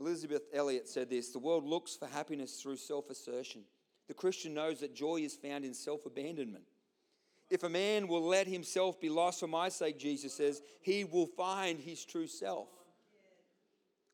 Elisabeth 0.00 0.42
Elliot 0.52 0.88
said 0.88 1.10
this 1.10 1.30
The 1.30 1.38
world 1.38 1.64
looks 1.64 1.96
for 1.96 2.06
happiness 2.06 2.60
through 2.60 2.76
self 2.76 3.10
assertion. 3.10 3.62
The 4.06 4.14
Christian 4.14 4.54
knows 4.54 4.80
that 4.80 4.94
joy 4.94 5.16
is 5.16 5.34
found 5.34 5.64
in 5.64 5.74
self 5.74 6.06
abandonment. 6.06 6.64
If 7.50 7.62
a 7.62 7.68
man 7.68 8.08
will 8.08 8.22
let 8.22 8.46
himself 8.46 9.00
be 9.00 9.08
lost 9.08 9.40
for 9.40 9.46
my 9.46 9.68
sake, 9.68 9.98
Jesus 9.98 10.32
says, 10.32 10.62
he 10.80 11.04
will 11.04 11.26
find 11.26 11.78
his 11.78 12.04
true 12.04 12.26
self. 12.26 12.68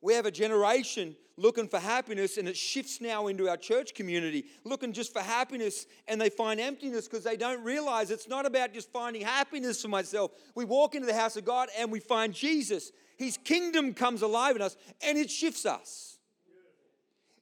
We 0.00 0.14
have 0.14 0.26
a 0.26 0.30
generation 0.30 1.16
looking 1.36 1.68
for 1.68 1.78
happiness, 1.78 2.36
and 2.36 2.46
it 2.48 2.56
shifts 2.56 3.00
now 3.00 3.26
into 3.28 3.48
our 3.48 3.56
church 3.56 3.94
community, 3.94 4.44
looking 4.64 4.92
just 4.92 5.12
for 5.12 5.20
happiness, 5.20 5.86
and 6.06 6.20
they 6.20 6.28
find 6.28 6.60
emptiness 6.60 7.08
because 7.08 7.24
they 7.24 7.36
don't 7.36 7.64
realize 7.64 8.10
it's 8.10 8.28
not 8.28 8.44
about 8.44 8.74
just 8.74 8.90
finding 8.92 9.22
happiness 9.22 9.80
for 9.80 9.88
myself. 9.88 10.32
We 10.54 10.64
walk 10.64 10.94
into 10.94 11.06
the 11.06 11.14
house 11.14 11.36
of 11.36 11.44
God 11.44 11.68
and 11.78 11.90
we 11.90 12.00
find 12.00 12.34
Jesus. 12.34 12.92
His 13.16 13.38
kingdom 13.38 13.94
comes 13.94 14.22
alive 14.22 14.56
in 14.56 14.62
us, 14.62 14.76
and 15.02 15.16
it 15.16 15.30
shifts 15.30 15.64
us. 15.64 16.18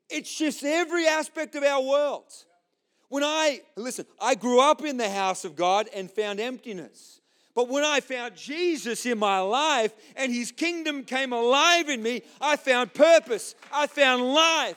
It 0.09 0.27
shifts 0.27 0.63
every 0.65 1.07
aspect 1.07 1.55
of 1.55 1.63
our 1.65 1.83
world. 1.83 2.33
When 3.09 3.25
I, 3.25 3.63
listen, 3.77 4.07
I 4.21 4.35
grew 4.35 4.61
up 4.61 4.85
in 4.85 4.97
the 4.97 5.09
house 5.09 5.45
of 5.45 5.57
God 5.57 5.89
and 5.95 6.11
found 6.11 6.41
emptiness. 6.41 7.21
But 7.59 7.69
when 7.71 7.83
I 7.83 7.99
found 7.99 8.37
Jesus 8.37 9.05
in 9.05 9.19
my 9.19 9.41
life 9.41 9.93
and 10.15 10.33
his 10.33 10.53
kingdom 10.53 11.03
came 11.03 11.33
alive 11.33 11.89
in 11.89 12.01
me, 12.01 12.23
I 12.41 12.55
found 12.55 12.95
purpose. 12.95 13.57
I 13.73 13.89
found 13.89 14.23
life. 14.33 14.77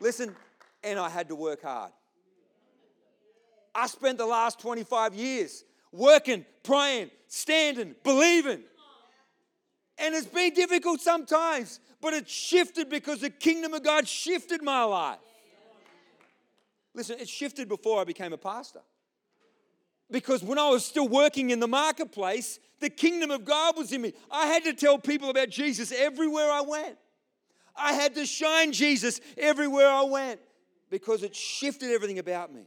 Listen, 0.00 0.34
and 0.82 0.98
I 0.98 1.10
had 1.10 1.28
to 1.28 1.34
work 1.34 1.60
hard. 1.60 1.92
I 3.74 3.88
spent 3.88 4.16
the 4.16 4.24
last 4.24 4.58
25 4.58 5.12
years 5.12 5.64
working, 5.92 6.46
praying, 6.62 7.10
standing, 7.26 7.94
believing. 8.02 8.62
And 9.98 10.14
it's 10.14 10.26
been 10.28 10.54
difficult 10.54 11.02
sometimes, 11.02 11.78
but 12.00 12.14
it 12.14 12.26
shifted 12.26 12.88
because 12.88 13.20
the 13.20 13.28
kingdom 13.28 13.74
of 13.74 13.84
God 13.84 14.08
shifted 14.08 14.62
my 14.62 14.82
life. 14.82 15.18
Listen, 16.94 17.18
it 17.20 17.28
shifted 17.28 17.68
before 17.68 18.00
I 18.00 18.04
became 18.04 18.32
a 18.32 18.38
pastor 18.38 18.80
because 20.10 20.42
when 20.42 20.58
I 20.58 20.70
was 20.70 20.84
still 20.84 21.08
working 21.08 21.50
in 21.50 21.60
the 21.60 21.68
marketplace, 21.68 22.58
the 22.80 22.90
kingdom 22.90 23.30
of 23.30 23.44
God 23.44 23.76
was 23.76 23.92
in 23.92 24.02
me. 24.02 24.14
I 24.30 24.46
had 24.46 24.64
to 24.64 24.72
tell 24.72 24.98
people 24.98 25.30
about 25.30 25.50
Jesus 25.50 25.92
everywhere 25.92 26.50
I 26.50 26.62
went. 26.62 26.96
I 27.76 27.92
had 27.92 28.14
to 28.16 28.26
shine 28.26 28.72
Jesus 28.72 29.20
everywhere 29.36 29.88
I 29.88 30.02
went 30.02 30.40
because 30.90 31.22
it 31.22 31.34
shifted 31.34 31.90
everything 31.90 32.18
about 32.18 32.52
me. 32.52 32.66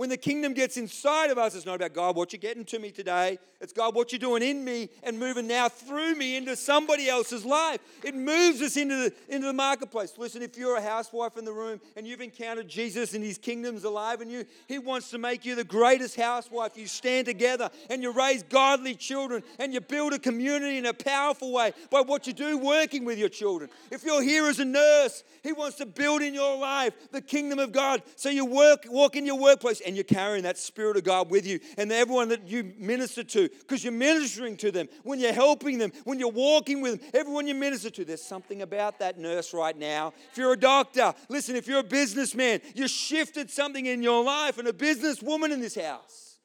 When 0.00 0.08
the 0.08 0.16
kingdom 0.16 0.54
gets 0.54 0.78
inside 0.78 1.28
of 1.28 1.36
us, 1.36 1.54
it's 1.54 1.66
not 1.66 1.74
about 1.74 1.92
God, 1.92 2.16
what 2.16 2.32
you're 2.32 2.40
getting 2.40 2.64
to 2.64 2.78
me 2.78 2.90
today. 2.90 3.38
It's 3.60 3.74
God, 3.74 3.94
what 3.94 4.10
you're 4.10 4.18
doing 4.18 4.42
in 4.42 4.64
me 4.64 4.88
and 5.02 5.18
moving 5.18 5.46
now 5.46 5.68
through 5.68 6.14
me 6.14 6.38
into 6.38 6.56
somebody 6.56 7.10
else's 7.10 7.44
life. 7.44 7.80
It 8.02 8.14
moves 8.14 8.62
us 8.62 8.78
into 8.78 8.96
the, 8.96 9.14
into 9.28 9.46
the 9.48 9.52
marketplace. 9.52 10.14
Listen, 10.16 10.40
if 10.40 10.56
you're 10.56 10.78
a 10.78 10.80
housewife 10.80 11.36
in 11.36 11.44
the 11.44 11.52
room 11.52 11.82
and 11.96 12.06
you've 12.06 12.22
encountered 12.22 12.66
Jesus 12.66 13.12
and 13.12 13.22
his 13.22 13.36
kingdom's 13.36 13.84
alive 13.84 14.22
in 14.22 14.30
you, 14.30 14.46
he 14.68 14.78
wants 14.78 15.10
to 15.10 15.18
make 15.18 15.44
you 15.44 15.54
the 15.54 15.64
greatest 15.64 16.16
housewife. 16.16 16.78
You 16.78 16.86
stand 16.86 17.26
together 17.26 17.68
and 17.90 18.02
you 18.02 18.10
raise 18.10 18.42
godly 18.42 18.94
children 18.94 19.42
and 19.58 19.74
you 19.74 19.82
build 19.82 20.14
a 20.14 20.18
community 20.18 20.78
in 20.78 20.86
a 20.86 20.94
powerful 20.94 21.52
way 21.52 21.74
by 21.90 22.00
what 22.00 22.26
you 22.26 22.32
do 22.32 22.56
working 22.56 23.04
with 23.04 23.18
your 23.18 23.28
children. 23.28 23.68
If 23.90 24.02
you're 24.04 24.22
here 24.22 24.46
as 24.46 24.60
a 24.60 24.64
nurse, 24.64 25.24
he 25.42 25.52
wants 25.52 25.76
to 25.76 25.84
build 25.84 26.22
in 26.22 26.32
your 26.32 26.56
life 26.56 26.94
the 27.12 27.20
kingdom 27.20 27.58
of 27.58 27.72
God. 27.72 28.02
So 28.16 28.30
you 28.30 28.46
work, 28.46 28.86
walk 28.88 29.14
in 29.14 29.26
your 29.26 29.38
workplace 29.38 29.82
and 29.90 29.96
you're 29.96 30.04
carrying 30.04 30.44
that 30.44 30.56
Spirit 30.56 30.96
of 30.96 31.02
God 31.02 31.32
with 31.32 31.44
you. 31.44 31.58
And 31.76 31.90
everyone 31.90 32.28
that 32.28 32.46
you 32.46 32.72
minister 32.78 33.24
to, 33.24 33.48
because 33.48 33.82
you're 33.82 33.92
ministering 33.92 34.56
to 34.58 34.70
them, 34.70 34.88
when 35.02 35.18
you're 35.18 35.32
helping 35.32 35.78
them, 35.78 35.90
when 36.04 36.20
you're 36.20 36.30
walking 36.30 36.80
with 36.80 37.00
them, 37.00 37.10
everyone 37.12 37.48
you 37.48 37.56
minister 37.56 37.90
to, 37.90 38.04
there's 38.04 38.22
something 38.22 38.62
about 38.62 39.00
that 39.00 39.18
nurse 39.18 39.52
right 39.52 39.76
now. 39.76 40.12
If 40.30 40.38
you're 40.38 40.52
a 40.52 40.56
doctor, 40.56 41.12
listen, 41.28 41.56
if 41.56 41.66
you're 41.66 41.80
a 41.80 41.82
businessman, 41.82 42.60
you 42.72 42.86
shifted 42.86 43.50
something 43.50 43.84
in 43.84 44.00
your 44.00 44.22
life, 44.22 44.58
and 44.58 44.68
a 44.68 44.72
businesswoman 44.72 45.50
in 45.50 45.60
this 45.60 45.74
house, 45.74 46.38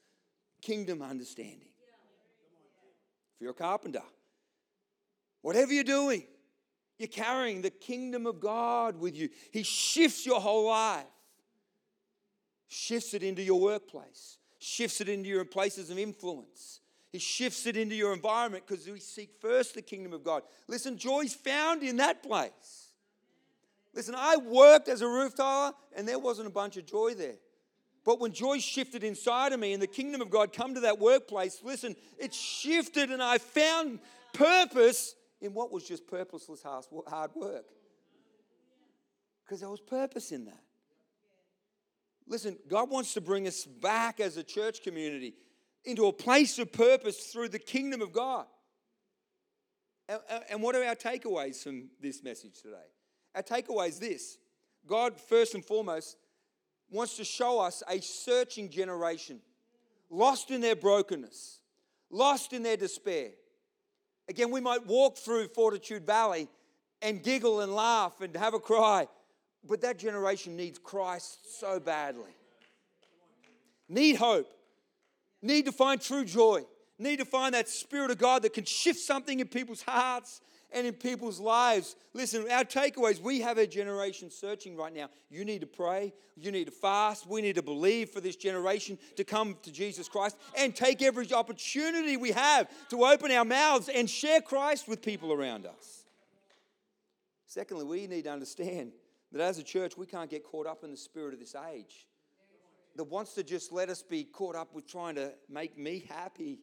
kingdom 0.64 1.04
understanding. 1.04 1.70
If 3.36 3.42
you're 3.42 3.52
a 3.52 3.54
carpenter, 3.54 4.02
whatever 5.44 5.72
you're 5.72 5.84
doing, 5.84 6.24
you're 6.98 7.10
carrying 7.10 7.62
the 7.62 7.70
kingdom 7.70 8.26
of 8.26 8.40
God 8.40 9.00
with 9.00 9.16
you. 9.16 9.30
He 9.52 9.62
shifts 9.62 10.26
your 10.26 10.42
whole 10.42 10.68
life 10.68 11.06
shifts 12.68 13.14
it 13.14 13.24
into 13.24 13.42
your 13.42 13.60
workplace, 13.60 14.38
shifts 14.60 15.02
it 15.02 15.10
into 15.10 15.30
your 15.30 15.46
places 15.46 15.90
of 15.90 15.98
influence. 15.98 16.82
He 17.12 17.20
shifts 17.20 17.66
it 17.66 17.78
into 17.78 17.96
your 17.96 18.14
environment 18.14 18.66
because 18.68 18.86
we 18.88 19.00
seek 19.00 19.32
first 19.40 19.76
the 19.76 19.82
kingdom 19.82 20.12
of 20.12 20.24
God. 20.24 20.44
Listen, 20.68 20.98
joy's 20.98 21.34
found 21.34 21.82
in 21.82 21.98
that 21.98 22.22
place. 22.22 22.90
Listen, 23.94 24.16
I 24.18 24.36
worked 24.36 24.90
as 24.90 25.02
a 25.02 25.08
roof 25.08 25.34
tiler 25.34 25.72
and 25.96 26.06
there 26.06 26.20
wasn't 26.20 26.48
a 26.48 26.52
bunch 26.52 26.76
of 26.76 26.86
joy 26.86 27.14
there. 27.14 27.38
But 28.04 28.20
when 28.20 28.34
joy 28.34 28.60
shifted 28.60 29.04
inside 29.04 29.54
of 29.54 29.62
me 29.62 29.72
and 29.72 29.82
the 29.82 29.88
kingdom 29.88 30.22
of 30.22 30.30
God 30.30 30.52
come 30.52 30.74
to 30.74 30.82
that 30.82 31.00
workplace, 31.00 31.62
listen, 31.64 31.96
it 32.20 32.34
shifted 32.34 33.10
and 33.10 33.24
I 33.24 33.38
found 33.38 34.00
purpose 34.34 35.16
in 35.40 35.54
what 35.54 35.72
was 35.72 35.88
just 35.88 36.06
purposeless 36.08 36.64
hard 36.64 37.32
work. 37.34 37.66
Because 39.46 39.62
there 39.62 39.70
was 39.70 39.80
purpose 39.80 40.34
in 40.34 40.46
that. 40.46 40.65
Listen, 42.28 42.58
God 42.68 42.90
wants 42.90 43.14
to 43.14 43.22
bring 43.22 43.48
us 43.48 43.66
back 43.66 44.20
as 44.20 44.38
a 44.38 44.44
church 44.44 44.82
community 44.82 45.36
into 45.84 46.08
a 46.08 46.14
place 46.14 46.58
of 46.58 46.72
purpose 46.72 47.28
through 47.28 47.50
the 47.50 47.60
kingdom 47.60 48.02
of 48.02 48.12
God. 48.12 48.46
And 50.50 50.62
what 50.62 50.76
are 50.76 50.84
our 50.84 50.96
takeaways 50.96 51.64
from 51.64 51.90
this 52.02 52.24
message 52.24 52.62
today? 52.62 52.78
Our 53.36 53.44
takeaway 53.44 53.90
is 53.90 54.00
this 54.00 54.38
God, 54.88 55.20
first 55.20 55.56
and 55.56 55.66
foremost, 55.66 56.18
wants 56.90 57.18
to 57.18 57.24
show 57.24 57.60
us 57.60 57.82
a 57.90 58.00
searching 58.02 58.70
generation, 58.70 59.40
lost 60.10 60.52
in 60.52 60.62
their 60.62 60.76
brokenness, 60.76 61.60
lost 62.12 62.54
in 62.54 62.64
their 62.64 62.78
despair. 62.78 63.30
Again, 64.28 64.52
we 64.52 64.62
might 64.62 64.86
walk 64.86 65.18
through 65.18 65.48
Fortitude 65.50 66.06
Valley 66.06 66.48
and 67.02 67.24
giggle 67.24 67.62
and 67.62 67.76
laugh 67.76 68.22
and 68.22 68.36
have 68.36 68.54
a 68.54 68.60
cry, 68.60 69.08
but 69.68 69.82
that 69.82 69.98
generation 69.98 70.56
needs 70.56 70.80
Christ 70.80 71.60
so 71.60 71.80
badly. 71.80 72.36
Need 73.88 74.16
hope. 74.16 74.48
Need 75.42 75.66
to 75.66 75.72
find 75.72 76.02
true 76.02 76.26
joy. 76.26 76.64
Need 76.98 77.18
to 77.18 77.26
find 77.26 77.54
that 77.54 77.68
Spirit 77.68 78.12
of 78.12 78.18
God 78.18 78.44
that 78.44 78.54
can 78.54 78.66
shift 78.66 79.00
something 79.00 79.40
in 79.40 79.48
people's 79.48 79.82
hearts 79.82 80.42
and 80.72 80.88
in 80.88 80.94
people's 80.94 81.40
lives. 81.40 81.96
Listen, 82.14 82.46
our 82.50 82.64
takeaways 82.64 83.22
we 83.22 83.42
have 83.42 83.58
a 83.58 83.68
generation 83.68 84.32
searching 84.32 84.76
right 84.76 84.94
now. 84.94 85.10
You 85.30 85.46
need 85.46 85.62
to 85.62 85.68
pray. 85.68 86.14
You 86.36 86.52
need 86.52 86.66
to 86.66 86.72
fast. 86.72 87.28
We 87.28 87.42
need 87.42 87.56
to 87.56 87.64
believe 87.64 88.10
for 88.10 88.22
this 88.22 88.36
generation 88.36 88.98
to 89.18 89.24
come 89.24 89.58
to 89.64 89.72
Jesus 89.72 90.08
Christ 90.10 90.38
and 90.58 90.76
take 90.76 91.02
every 91.02 91.32
opportunity 91.34 92.18
we 92.18 92.32
have 92.32 92.70
to 92.90 93.06
open 93.06 93.32
our 93.32 93.46
mouths 93.46 93.90
and 93.90 94.10
share 94.10 94.42
Christ 94.42 94.88
with 94.88 95.02
people 95.02 95.32
around 95.32 95.66
us. 95.66 96.06
Secondly, 97.46 97.86
we 97.86 98.08
need 98.08 98.24
to 98.24 98.32
understand 98.32 98.92
that 99.36 99.44
as 99.44 99.60
a 99.60 99.64
church, 99.64 99.98
we 99.98 100.06
can't 100.06 100.30
get 100.30 100.46
caught 100.46 100.66
up 100.66 100.86
in 100.86 100.92
the 100.92 100.98
spirit 100.98 101.34
of 101.34 101.42
this 101.42 101.56
age 101.74 102.08
that 102.96 103.04
wants 103.04 103.34
to 103.34 103.44
just 103.44 103.74
let 103.74 103.90
us 103.90 104.02
be 104.02 104.24
caught 104.24 104.56
up 104.56 104.74
with 104.74 104.88
trying 104.88 105.16
to 105.16 105.34
make 105.50 105.78
me 105.78 106.06
happy. 106.10 106.60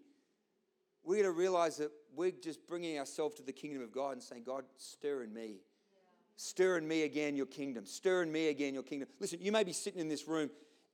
we're 1.04 1.16
going 1.16 1.24
to 1.24 1.32
realize 1.32 1.76
that 1.76 1.90
we're 2.14 2.30
just 2.30 2.66
bringing 2.66 2.98
ourselves 2.98 3.34
to 3.34 3.42
the 3.42 3.52
kingdom 3.52 3.82
of 3.82 3.92
God 3.92 4.12
and 4.12 4.22
saying, 4.22 4.44
God, 4.44 4.64
stir 4.78 5.24
in 5.24 5.34
me. 5.34 5.56
Stir 6.36 6.78
in 6.78 6.88
me 6.88 7.02
again 7.02 7.36
your 7.36 7.44
kingdom. 7.44 7.84
Stir 7.84 8.22
in 8.22 8.32
me 8.32 8.48
again 8.48 8.72
your 8.72 8.82
kingdom. 8.82 9.06
Listen, 9.20 9.38
you 9.42 9.52
may 9.52 9.64
be 9.64 9.74
sitting 9.74 10.00
in 10.00 10.08
this 10.08 10.26
room 10.26 10.48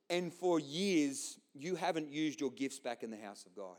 and 0.09 0.33
for 0.33 0.59
years 0.59 1.39
you 1.53 1.75
haven't 1.75 2.11
used 2.11 2.41
your 2.41 2.51
gifts 2.51 2.79
back 2.79 3.03
in 3.03 3.09
the 3.09 3.17
house 3.17 3.45
of 3.45 3.55
God. 3.55 3.77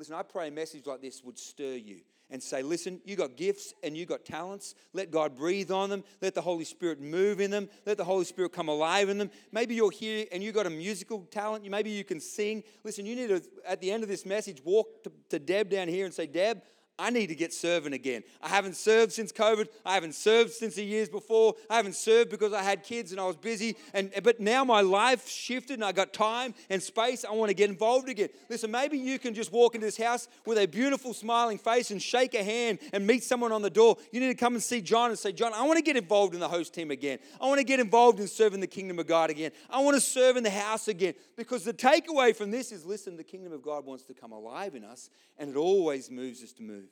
Listen, 0.00 0.14
I 0.14 0.22
pray 0.22 0.48
a 0.48 0.50
message 0.50 0.86
like 0.86 1.02
this 1.02 1.22
would 1.22 1.38
stir 1.38 1.74
you 1.74 2.00
and 2.30 2.42
say, 2.42 2.62
listen, 2.62 3.02
you 3.04 3.16
got 3.16 3.36
gifts 3.36 3.74
and 3.82 3.94
you 3.94 4.06
got 4.06 4.24
talents. 4.24 4.74
Let 4.94 5.10
God 5.10 5.36
breathe 5.36 5.70
on 5.70 5.90
them. 5.90 6.04
Let 6.22 6.34
the 6.34 6.40
Holy 6.40 6.64
Spirit 6.64 7.02
move 7.02 7.38
in 7.38 7.50
them. 7.50 7.68
Let 7.84 7.98
the 7.98 8.04
Holy 8.04 8.24
Spirit 8.24 8.54
come 8.54 8.70
alive 8.70 9.10
in 9.10 9.18
them. 9.18 9.30
Maybe 9.52 9.74
you're 9.74 9.90
here 9.90 10.24
and 10.32 10.42
you 10.42 10.52
got 10.52 10.64
a 10.64 10.70
musical 10.70 11.26
talent. 11.30 11.68
Maybe 11.68 11.90
you 11.90 12.02
can 12.02 12.18
sing. 12.18 12.64
Listen, 12.82 13.04
you 13.04 13.14
need 13.14 13.28
to, 13.28 13.42
at 13.68 13.82
the 13.82 13.92
end 13.92 14.02
of 14.02 14.08
this 14.08 14.24
message, 14.24 14.62
walk 14.64 15.04
to, 15.04 15.12
to 15.28 15.38
Deb 15.38 15.68
down 15.68 15.86
here 15.86 16.06
and 16.06 16.14
say, 16.14 16.26
Deb, 16.26 16.62
I 17.00 17.08
need 17.08 17.28
to 17.28 17.34
get 17.34 17.54
serving 17.54 17.94
again. 17.94 18.22
I 18.42 18.48
haven't 18.48 18.76
served 18.76 19.12
since 19.12 19.32
COVID. 19.32 19.68
I 19.86 19.94
haven't 19.94 20.14
served 20.14 20.52
since 20.52 20.74
the 20.74 20.84
years 20.84 21.08
before. 21.08 21.54
I 21.70 21.76
haven't 21.76 21.94
served 21.94 22.30
because 22.30 22.52
I 22.52 22.62
had 22.62 22.84
kids 22.84 23.10
and 23.10 23.20
I 23.20 23.24
was 23.24 23.36
busy. 23.36 23.76
And 23.94 24.12
but 24.22 24.38
now 24.38 24.64
my 24.64 24.82
life 24.82 25.26
shifted 25.26 25.74
and 25.74 25.84
I 25.84 25.92
got 25.92 26.12
time 26.12 26.54
and 26.68 26.82
space. 26.82 27.24
I 27.24 27.32
want 27.32 27.48
to 27.48 27.54
get 27.54 27.70
involved 27.70 28.10
again. 28.10 28.28
Listen, 28.50 28.70
maybe 28.70 28.98
you 28.98 29.18
can 29.18 29.32
just 29.32 29.50
walk 29.50 29.74
into 29.74 29.86
this 29.86 29.96
house 29.96 30.28
with 30.44 30.58
a 30.58 30.66
beautiful 30.66 31.14
smiling 31.14 31.56
face 31.56 31.90
and 31.90 32.02
shake 32.02 32.34
a 32.34 32.44
hand 32.44 32.80
and 32.92 33.06
meet 33.06 33.24
someone 33.24 33.50
on 33.50 33.62
the 33.62 33.70
door. 33.70 33.96
You 34.12 34.20
need 34.20 34.28
to 34.28 34.34
come 34.34 34.52
and 34.52 34.62
see 34.62 34.82
John 34.82 35.08
and 35.08 35.18
say, 35.18 35.32
John, 35.32 35.54
I 35.54 35.62
want 35.62 35.78
to 35.78 35.82
get 35.82 35.96
involved 35.96 36.34
in 36.34 36.40
the 36.40 36.48
host 36.48 36.74
team 36.74 36.90
again. 36.90 37.18
I 37.40 37.46
want 37.46 37.58
to 37.58 37.64
get 37.64 37.80
involved 37.80 38.20
in 38.20 38.28
serving 38.28 38.60
the 38.60 38.66
kingdom 38.66 38.98
of 38.98 39.06
God 39.06 39.30
again. 39.30 39.52
I 39.70 39.80
want 39.80 39.94
to 39.94 40.02
serve 40.02 40.36
in 40.36 40.44
the 40.44 40.50
house 40.50 40.86
again. 40.86 41.14
Because 41.34 41.64
the 41.64 41.72
takeaway 41.72 42.36
from 42.36 42.50
this 42.50 42.72
is 42.72 42.84
listen, 42.84 43.16
the 43.16 43.24
kingdom 43.24 43.54
of 43.54 43.62
God 43.62 43.86
wants 43.86 44.04
to 44.04 44.12
come 44.12 44.32
alive 44.32 44.74
in 44.74 44.84
us 44.84 45.08
and 45.38 45.48
it 45.48 45.56
always 45.56 46.10
moves 46.10 46.44
us 46.44 46.52
to 46.52 46.62
move. 46.62 46.89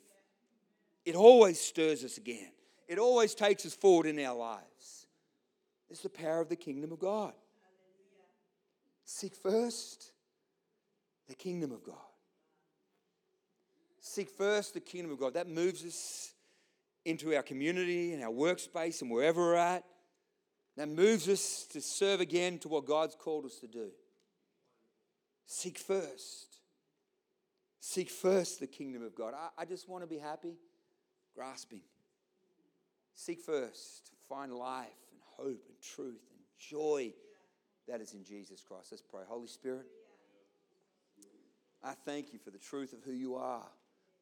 It 1.09 1.17
always 1.17 1.59
stirs 1.59 2.05
us 2.05 2.19
again. 2.19 2.51
It 2.87 2.99
always 2.99 3.35
takes 3.35 3.65
us 3.65 3.73
forward 3.73 4.05
in 4.05 4.19
our 4.21 4.37
lives. 4.37 5.07
It's 5.89 6.03
the 6.03 6.11
power 6.11 6.43
of 6.43 6.51
the 6.51 6.57
kingdom 6.57 6.93
of 6.93 6.99
God. 6.99 7.33
Seek 9.07 9.35
first 9.35 10.13
the 11.27 11.35
kingdom 11.35 11.73
of 11.73 11.83
God. 11.83 11.97
Seek 14.01 14.29
first 14.29 14.75
the 14.75 14.81
kingdom 14.81 15.11
of 15.11 15.19
God. 15.19 15.33
That 15.33 15.49
moves 15.49 15.83
us 15.83 16.35
into 17.07 17.35
our 17.35 17.43
community 17.43 18.13
and 18.13 18.23
our 18.23 18.31
workspace 18.31 19.01
and 19.01 19.11
wherever 19.11 19.41
we're 19.41 19.55
at. 19.55 19.85
That 20.77 20.91
moves 20.91 21.27
us 21.27 21.67
to 21.73 21.81
serve 21.81 22.21
again 22.21 22.59
to 22.59 22.69
what 22.69 22.85
God's 22.85 23.15
called 23.15 23.47
us 23.47 23.57
to 23.61 23.67
do. 23.67 23.89
Seek 25.47 25.79
first. 25.79 26.59
Seek 27.81 28.11
first 28.11 28.61
the 28.61 28.67
kingdom 28.67 29.03
of 29.03 29.15
God. 29.15 29.33
I, 29.35 29.63
I 29.63 29.65
just 29.65 29.89
want 29.89 30.03
to 30.03 30.07
be 30.07 30.19
happy 30.19 30.59
grasping. 31.39 31.83
Seek 33.15 33.41
first, 33.41 34.11
find 34.29 34.53
life 34.53 34.89
and 35.13 35.21
hope 35.37 35.67
and 35.69 35.81
truth 35.81 36.27
and 36.33 36.41
joy 36.59 37.13
that 37.87 38.01
is 38.01 38.13
in 38.13 38.25
Jesus 38.25 38.61
Christ. 38.61 38.89
Let's 38.91 39.03
pray. 39.03 39.23
Holy 39.29 39.47
Spirit, 39.47 39.87
I 41.85 41.93
thank 42.05 42.33
you 42.33 42.41
for 42.41 42.51
the 42.51 42.59
truth 42.59 42.93
of 42.93 43.05
who 43.05 43.13
you 43.13 43.37
are. 43.37 43.67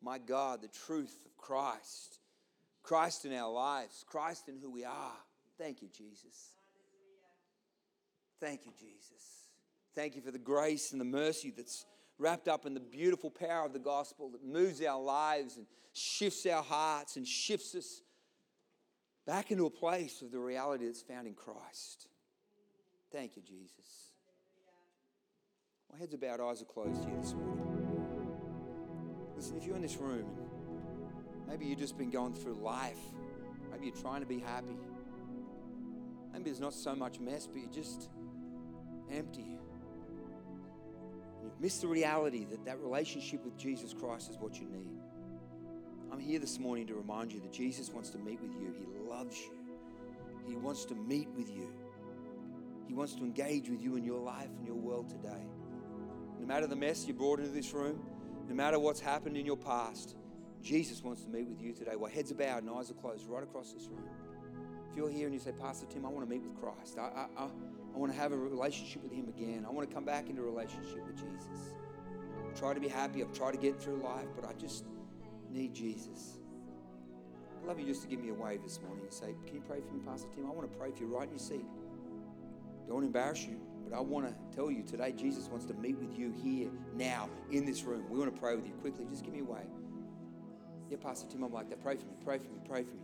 My 0.03 0.19
God, 0.19 0.61
the 0.61 0.69
truth 0.69 1.23
of 1.25 1.37
Christ. 1.39 2.19
Christ 2.83 3.25
in 3.25 3.33
our 3.33 3.51
lives, 3.51 4.05
Christ 4.07 4.49
in 4.49 4.59
who 4.61 4.71
we 4.71 4.85
are. 4.85 5.17
Thank 5.57 5.81
you, 5.81 5.89
Jesus. 5.89 6.51
Thank 8.41 8.67
you, 8.67 8.73
Jesus. 8.79 9.49
Thank 9.95 10.17
you 10.17 10.21
for 10.21 10.31
the 10.31 10.39
grace 10.39 10.93
and 10.93 11.01
the 11.01 11.07
mercy 11.07 11.51
that's 11.57 11.87
wrapped 12.19 12.49
up 12.49 12.67
in 12.67 12.75
the 12.75 12.81
beautiful 12.81 13.31
power 13.31 13.65
of 13.67 13.73
the 13.73 13.79
gospel 13.79 14.31
that 14.31 14.45
moves 14.45 14.83
our 14.83 15.01
lives 15.01 15.57
and 15.57 15.67
shifts 15.93 16.47
our 16.47 16.63
hearts 16.63 17.17
and 17.17 17.27
shifts 17.27 17.75
us 17.75 18.03
back 19.27 19.51
into 19.51 19.67
a 19.67 19.71
place 19.71 20.23
of 20.23 20.31
the 20.31 20.39
reality 20.39 20.87
that's 20.87 21.03
found 21.03 21.27
in 21.27 21.35
Christ. 21.35 22.09
Thank 23.13 23.37
you, 23.37 23.43
Jesus. 23.43 24.11
My 25.93 25.99
heads 25.99 26.15
about, 26.15 26.41
eyes 26.41 26.63
are 26.63 26.67
closed 26.67 27.05
here 27.05 27.17
this 27.21 27.35
morning. 27.35 27.77
Listen, 29.37 29.57
if 29.57 29.65
you're 29.65 29.77
in 29.77 29.83
this 29.83 29.97
room 29.97 30.27
and 30.39 31.47
maybe 31.47 31.67
you've 31.67 31.79
just 31.79 31.99
been 31.99 32.11
going 32.11 32.35
through 32.35 32.55
life, 32.55 32.99
maybe 33.71 33.87
you're 33.87 33.97
trying 33.97 34.21
to 34.21 34.27
be 34.27 34.39
happy, 34.39 34.77
maybe 36.33 36.45
there's 36.45 36.61
not 36.61 36.75
so 36.75 36.95
much 36.95 37.21
mess, 37.21 37.47
but 37.47 37.61
you're 37.61 37.71
just 37.71 38.09
empty 39.13 39.59
miss 41.61 41.79
the 41.79 41.89
reality 41.89 42.45
that 42.47 42.65
that 42.65 42.81
relationship 42.81 43.45
with 43.45 43.57
Jesus 43.57 43.93
Christ 43.93 44.31
is 44.31 44.37
what 44.39 44.61
you 44.61 44.67
need. 44.69 45.01
I'm 46.13 46.21
here 46.21 46.39
this 46.39 46.59
morning 46.59 46.87
to 46.87 46.95
remind 46.95 47.33
you 47.33 47.41
that 47.41 47.53
Jesus 47.53 47.91
wants 47.91 48.11
to 48.11 48.19
meet 48.19 48.41
with 48.41 48.55
you. 48.55 48.75
He 48.79 49.09
loves 49.09 49.39
you. 49.39 49.53
He 50.47 50.57
wants 50.57 50.85
to 50.87 50.95
meet 50.95 51.29
with 51.37 51.51
you. 51.51 51.69
He 52.87 52.95
wants 52.95 53.15
to 53.15 53.25
engage 53.25 53.69
with 53.69 53.83
you 53.83 53.97
in 53.97 54.05
your 54.05 54.21
life 54.21 54.49
and 54.57 54.67
your 54.67 54.77
world 54.77 55.09
today. 55.09 55.45
No 56.39 56.47
matter 56.47 56.67
the 56.67 56.77
mess 56.77 57.07
you 57.07 57.15
brought 57.15 57.41
into 57.41 57.51
this 57.51 57.73
room, 57.73 58.01
no 58.49 58.55
matter 58.55 58.79
what's 58.79 59.01
happened 59.01 59.37
in 59.37 59.45
your 59.45 59.57
past, 59.57 60.15
Jesus 60.63 61.03
wants 61.03 61.23
to 61.23 61.29
meet 61.29 61.49
with 61.49 61.61
you 61.61 61.73
today. 61.73 61.97
While 61.97 62.11
heads 62.11 62.31
are 62.31 62.37
bowed 62.37 62.63
and 62.63 62.71
eyes 62.71 62.91
are 62.91 62.95
closed, 62.95 63.27
right 63.29 63.43
across 63.43 63.73
this 63.73 63.89
room. 63.89 64.05
If 64.91 64.97
you're 64.97 65.11
here 65.11 65.27
and 65.27 65.35
you 65.35 65.41
say, 65.41 65.53
Pastor 65.53 65.87
Tim, 65.87 66.07
I 66.07 66.09
want 66.09 66.29
to 66.29 66.33
meet 66.33 66.43
with 66.43 66.55
Christ. 66.61 66.99
I, 66.99 67.27
I, 67.37 67.45
I 67.45 67.49
I 67.97 67.99
want 67.99 68.13
to 68.13 68.19
have 68.19 68.33
a 68.33 68.37
relationship 68.37 69.03
with 69.03 69.13
Him 69.13 69.27
again. 69.29 69.65
I 69.67 69.71
want 69.73 69.89
to 69.89 69.95
come 69.95 70.05
back 70.05 70.29
into 70.29 70.43
a 70.43 70.45
relationship 70.45 71.07
with 71.07 71.17
Jesus. 71.17 71.73
I've 72.47 72.59
tried 72.59 72.75
to 72.75 72.81
be 72.81 72.89
happy. 72.89 73.23
I've 73.23 73.33
tried 73.33 73.53
to 73.53 73.59
get 73.59 73.81
through 73.81 74.03
life, 74.03 74.27
but 74.37 74.45
I 74.45 74.53
just 74.53 74.85
need 75.51 75.73
Jesus. 75.75 76.37
I'd 77.59 77.67
love 77.67 77.81
you 77.81 77.87
just 77.87 78.03
to 78.03 78.09
give 78.09 78.21
me 78.21 78.29
a 78.29 78.35
wave 78.35 78.63
this 78.63 78.83
morning 78.83 79.05
and 79.05 79.13
say, 79.13 79.35
Can 79.47 79.55
you 79.55 79.63
pray 79.67 79.81
for 79.81 79.95
me, 79.95 80.01
Pastor 80.07 80.29
Tim? 80.35 80.45
I 80.45 80.51
want 80.51 80.71
to 80.71 80.79
pray 80.79 80.91
for 80.91 81.05
you 81.05 81.07
right 81.07 81.25
in 81.25 81.31
your 81.31 81.39
seat. 81.39 81.65
Don't 82.87 83.03
embarrass 83.03 83.47
you, 83.47 83.59
but 83.89 83.97
I 83.97 84.01
want 84.01 84.27
to 84.27 84.35
tell 84.55 84.71
you 84.71 84.83
today, 84.83 85.13
Jesus 85.13 85.49
wants 85.49 85.65
to 85.65 85.75
meet 85.75 85.97
with 85.97 86.19
you 86.19 86.35
here, 86.43 86.69
now, 86.95 87.31
in 87.51 87.65
this 87.65 87.83
room. 87.85 88.05
We 88.11 88.19
want 88.19 88.33
to 88.35 88.39
pray 88.39 88.57
with 88.57 88.67
you 88.67 88.75
quickly. 88.75 89.07
Just 89.09 89.25
give 89.25 89.33
me 89.33 89.41
a 89.41 89.45
wave. 89.45 89.63
Yeah, 90.91 90.99
Pastor 91.03 91.27
Tim, 91.31 91.43
I'm 91.43 91.53
like 91.53 91.71
that. 91.71 91.83
Pray 91.83 91.97
for 91.97 92.05
me, 92.05 92.13
pray 92.23 92.37
for 92.37 92.45
me, 92.45 92.61
pray 92.69 92.83
for 92.83 92.95
me. 92.95 93.01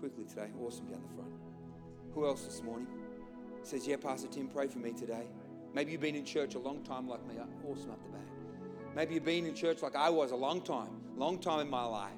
Quickly 0.00 0.24
today. 0.24 0.48
Awesome 0.58 0.86
down 0.86 1.02
the 1.06 1.14
front. 1.14 1.32
Who 2.14 2.26
else 2.26 2.46
this 2.46 2.62
morning? 2.62 2.88
Says, 3.66 3.86
Yeah, 3.86 3.96
Pastor 3.96 4.28
Tim, 4.28 4.48
pray 4.48 4.68
for 4.68 4.78
me 4.78 4.92
today. 4.92 5.26
Maybe 5.74 5.92
you've 5.92 6.00
been 6.00 6.14
in 6.14 6.24
church 6.24 6.54
a 6.54 6.58
long 6.58 6.82
time 6.82 7.08
like 7.08 7.26
me. 7.26 7.34
Awesome 7.66 7.90
up 7.90 8.02
the 8.02 8.10
back. 8.10 8.26
Maybe 8.94 9.14
you've 9.14 9.24
been 9.24 9.46
in 9.46 9.54
church 9.54 9.82
like 9.82 9.96
I 9.96 10.10
was 10.10 10.32
a 10.32 10.36
long 10.36 10.60
time, 10.60 10.90
long 11.16 11.38
time 11.38 11.60
in 11.60 11.70
my 11.70 11.84
life. 11.84 12.12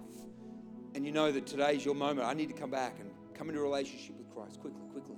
And 0.94 1.04
you 1.04 1.12
know 1.12 1.30
that 1.30 1.46
today's 1.46 1.84
your 1.84 1.94
moment. 1.94 2.26
I 2.26 2.34
need 2.34 2.48
to 2.48 2.54
come 2.54 2.70
back 2.70 2.98
and 3.00 3.10
come 3.34 3.48
into 3.48 3.60
a 3.60 3.64
relationship 3.64 4.16
with 4.16 4.32
Christ 4.34 4.60
quickly, 4.60 4.82
quickly. 4.92 5.16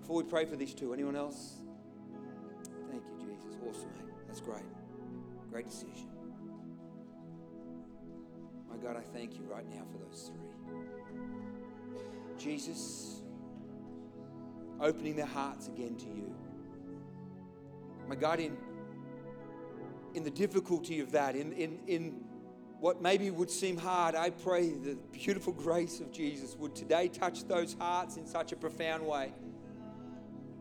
Before 0.00 0.16
we 0.16 0.24
pray 0.24 0.44
for 0.44 0.56
these 0.56 0.74
two, 0.74 0.92
anyone 0.92 1.14
else? 1.14 1.60
Thank 2.90 3.02
you, 3.04 3.26
Jesus. 3.26 3.56
Awesome, 3.68 3.90
mate. 3.94 4.14
That's 4.26 4.40
great. 4.40 4.62
Great 5.50 5.68
decision. 5.68 6.08
My 8.68 8.76
God, 8.76 8.96
I 8.96 9.00
thank 9.00 9.36
you 9.36 9.44
right 9.44 9.68
now 9.68 9.82
for 9.92 9.98
those 9.98 10.30
three. 10.30 10.50
Jesus 12.38 13.19
opening 14.80 15.16
their 15.16 15.26
hearts 15.26 15.68
again 15.68 15.96
to 15.96 16.06
you. 16.06 16.34
My 18.08 18.14
God, 18.16 18.40
in, 18.40 18.56
in 20.14 20.24
the 20.24 20.30
difficulty 20.30 21.00
of 21.00 21.12
that, 21.12 21.36
in, 21.36 21.52
in, 21.52 21.78
in 21.86 22.24
what 22.80 23.02
maybe 23.02 23.30
would 23.30 23.50
seem 23.50 23.76
hard, 23.76 24.14
I 24.14 24.30
pray 24.30 24.70
the 24.70 24.96
beautiful 25.12 25.52
grace 25.52 26.00
of 26.00 26.10
Jesus 26.10 26.56
would 26.56 26.74
today 26.74 27.08
touch 27.08 27.44
those 27.44 27.76
hearts 27.78 28.16
in 28.16 28.26
such 28.26 28.52
a 28.52 28.56
profound 28.56 29.06
way. 29.06 29.32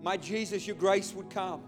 My 0.03 0.17
Jesus, 0.17 0.67
your 0.67 0.75
grace 0.75 1.13
would 1.13 1.29
come. 1.29 1.63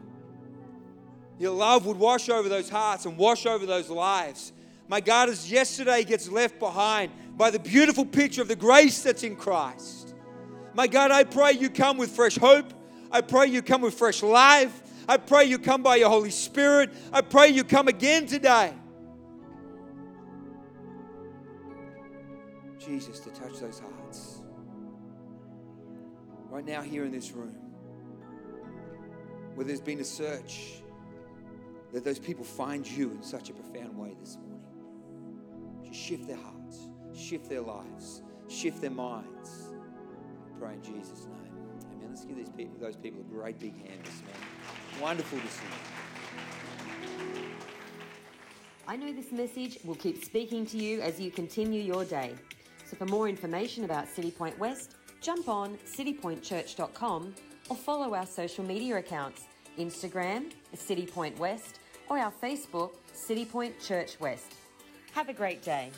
Your 1.39 1.51
love 1.51 1.85
would 1.85 1.97
wash 1.97 2.29
over 2.29 2.47
those 2.49 2.69
hearts 2.69 3.05
and 3.05 3.17
wash 3.17 3.45
over 3.45 3.65
those 3.65 3.89
lives. 3.89 4.53
My 4.87 4.99
God, 4.99 5.29
as 5.29 5.49
yesterday 5.49 6.03
gets 6.03 6.29
left 6.29 6.59
behind 6.59 7.11
by 7.37 7.49
the 7.49 7.59
beautiful 7.59 8.05
picture 8.05 8.41
of 8.41 8.47
the 8.47 8.55
grace 8.55 9.01
that's 9.01 9.23
in 9.23 9.35
Christ. 9.35 10.00
My 10.73 10.87
God, 10.87 11.11
I 11.11 11.23
pray 11.23 11.53
you 11.53 11.69
come 11.69 11.97
with 11.97 12.11
fresh 12.11 12.37
hope. 12.37 12.73
I 13.11 13.21
pray 13.21 13.47
you 13.47 13.61
come 13.61 13.81
with 13.81 13.93
fresh 13.93 14.23
life. 14.23 14.81
I 15.07 15.17
pray 15.17 15.45
you 15.45 15.59
come 15.59 15.83
by 15.83 15.97
your 15.97 16.09
Holy 16.09 16.31
Spirit. 16.31 16.91
I 17.11 17.21
pray 17.21 17.49
you 17.49 17.63
come 17.63 17.87
again 17.87 18.25
today. 18.25 18.73
Jesus, 22.79 23.19
to 23.19 23.29
touch 23.31 23.59
those 23.59 23.79
hearts. 23.79 24.41
Right 26.49 26.65
now, 26.65 26.81
here 26.81 27.05
in 27.05 27.11
this 27.11 27.31
room, 27.31 27.55
where 29.55 29.65
there's 29.65 29.81
been 29.81 29.99
a 29.99 30.05
search, 30.05 30.81
that 31.93 32.05
those 32.05 32.19
people 32.19 32.45
find 32.45 32.87
you 32.87 33.11
in 33.11 33.21
such 33.21 33.49
a 33.49 33.53
profound 33.53 33.97
way 33.97 34.15
this 34.19 34.37
morning. 34.37 34.61
Just 35.85 35.99
shift 35.99 36.27
their 36.27 36.37
hearts, 36.37 36.79
shift 37.13 37.49
their 37.49 37.61
lives, 37.61 38.23
shift 38.47 38.81
their 38.81 38.91
minds 38.91 39.60
pray 40.61 40.73
in 40.75 40.83
Jesus' 40.83 41.25
name. 41.25 41.53
Amen. 41.91 42.09
Let's 42.09 42.23
give 42.23 42.37
these 42.37 42.49
people, 42.49 42.75
those 42.79 42.95
people 42.95 43.21
a 43.21 43.23
great 43.23 43.57
big 43.57 43.75
hand 43.87 44.03
this 44.03 44.21
morning. 44.21 45.01
Wonderful 45.01 45.39
to 45.39 45.47
see. 45.47 45.63
I 48.87 48.95
know 48.95 49.11
this 49.11 49.31
message 49.31 49.79
will 49.83 49.95
keep 49.95 50.23
speaking 50.23 50.67
to 50.67 50.77
you 50.77 51.01
as 51.01 51.19
you 51.19 51.31
continue 51.31 51.81
your 51.81 52.05
day. 52.05 52.35
So 52.85 52.95
for 52.95 53.05
more 53.05 53.27
information 53.27 53.85
about 53.85 54.05
Citipointe 54.05 54.57
West, 54.59 54.97
jump 55.19 55.49
on 55.49 55.77
citipointechurch.com 55.77 57.33
or 57.69 57.75
follow 57.75 58.13
our 58.13 58.27
social 58.27 58.63
media 58.63 58.97
accounts 58.97 59.45
Instagram, 59.79 60.51
Citipointe 60.75 61.37
West, 61.39 61.79
or 62.07 62.19
our 62.19 62.33
Facebook, 62.43 62.91
Citipointe 63.15 63.83
Church 63.83 64.19
West. 64.19 64.53
Have 65.13 65.29
a 65.29 65.33
great 65.33 65.63
day. 65.63 65.89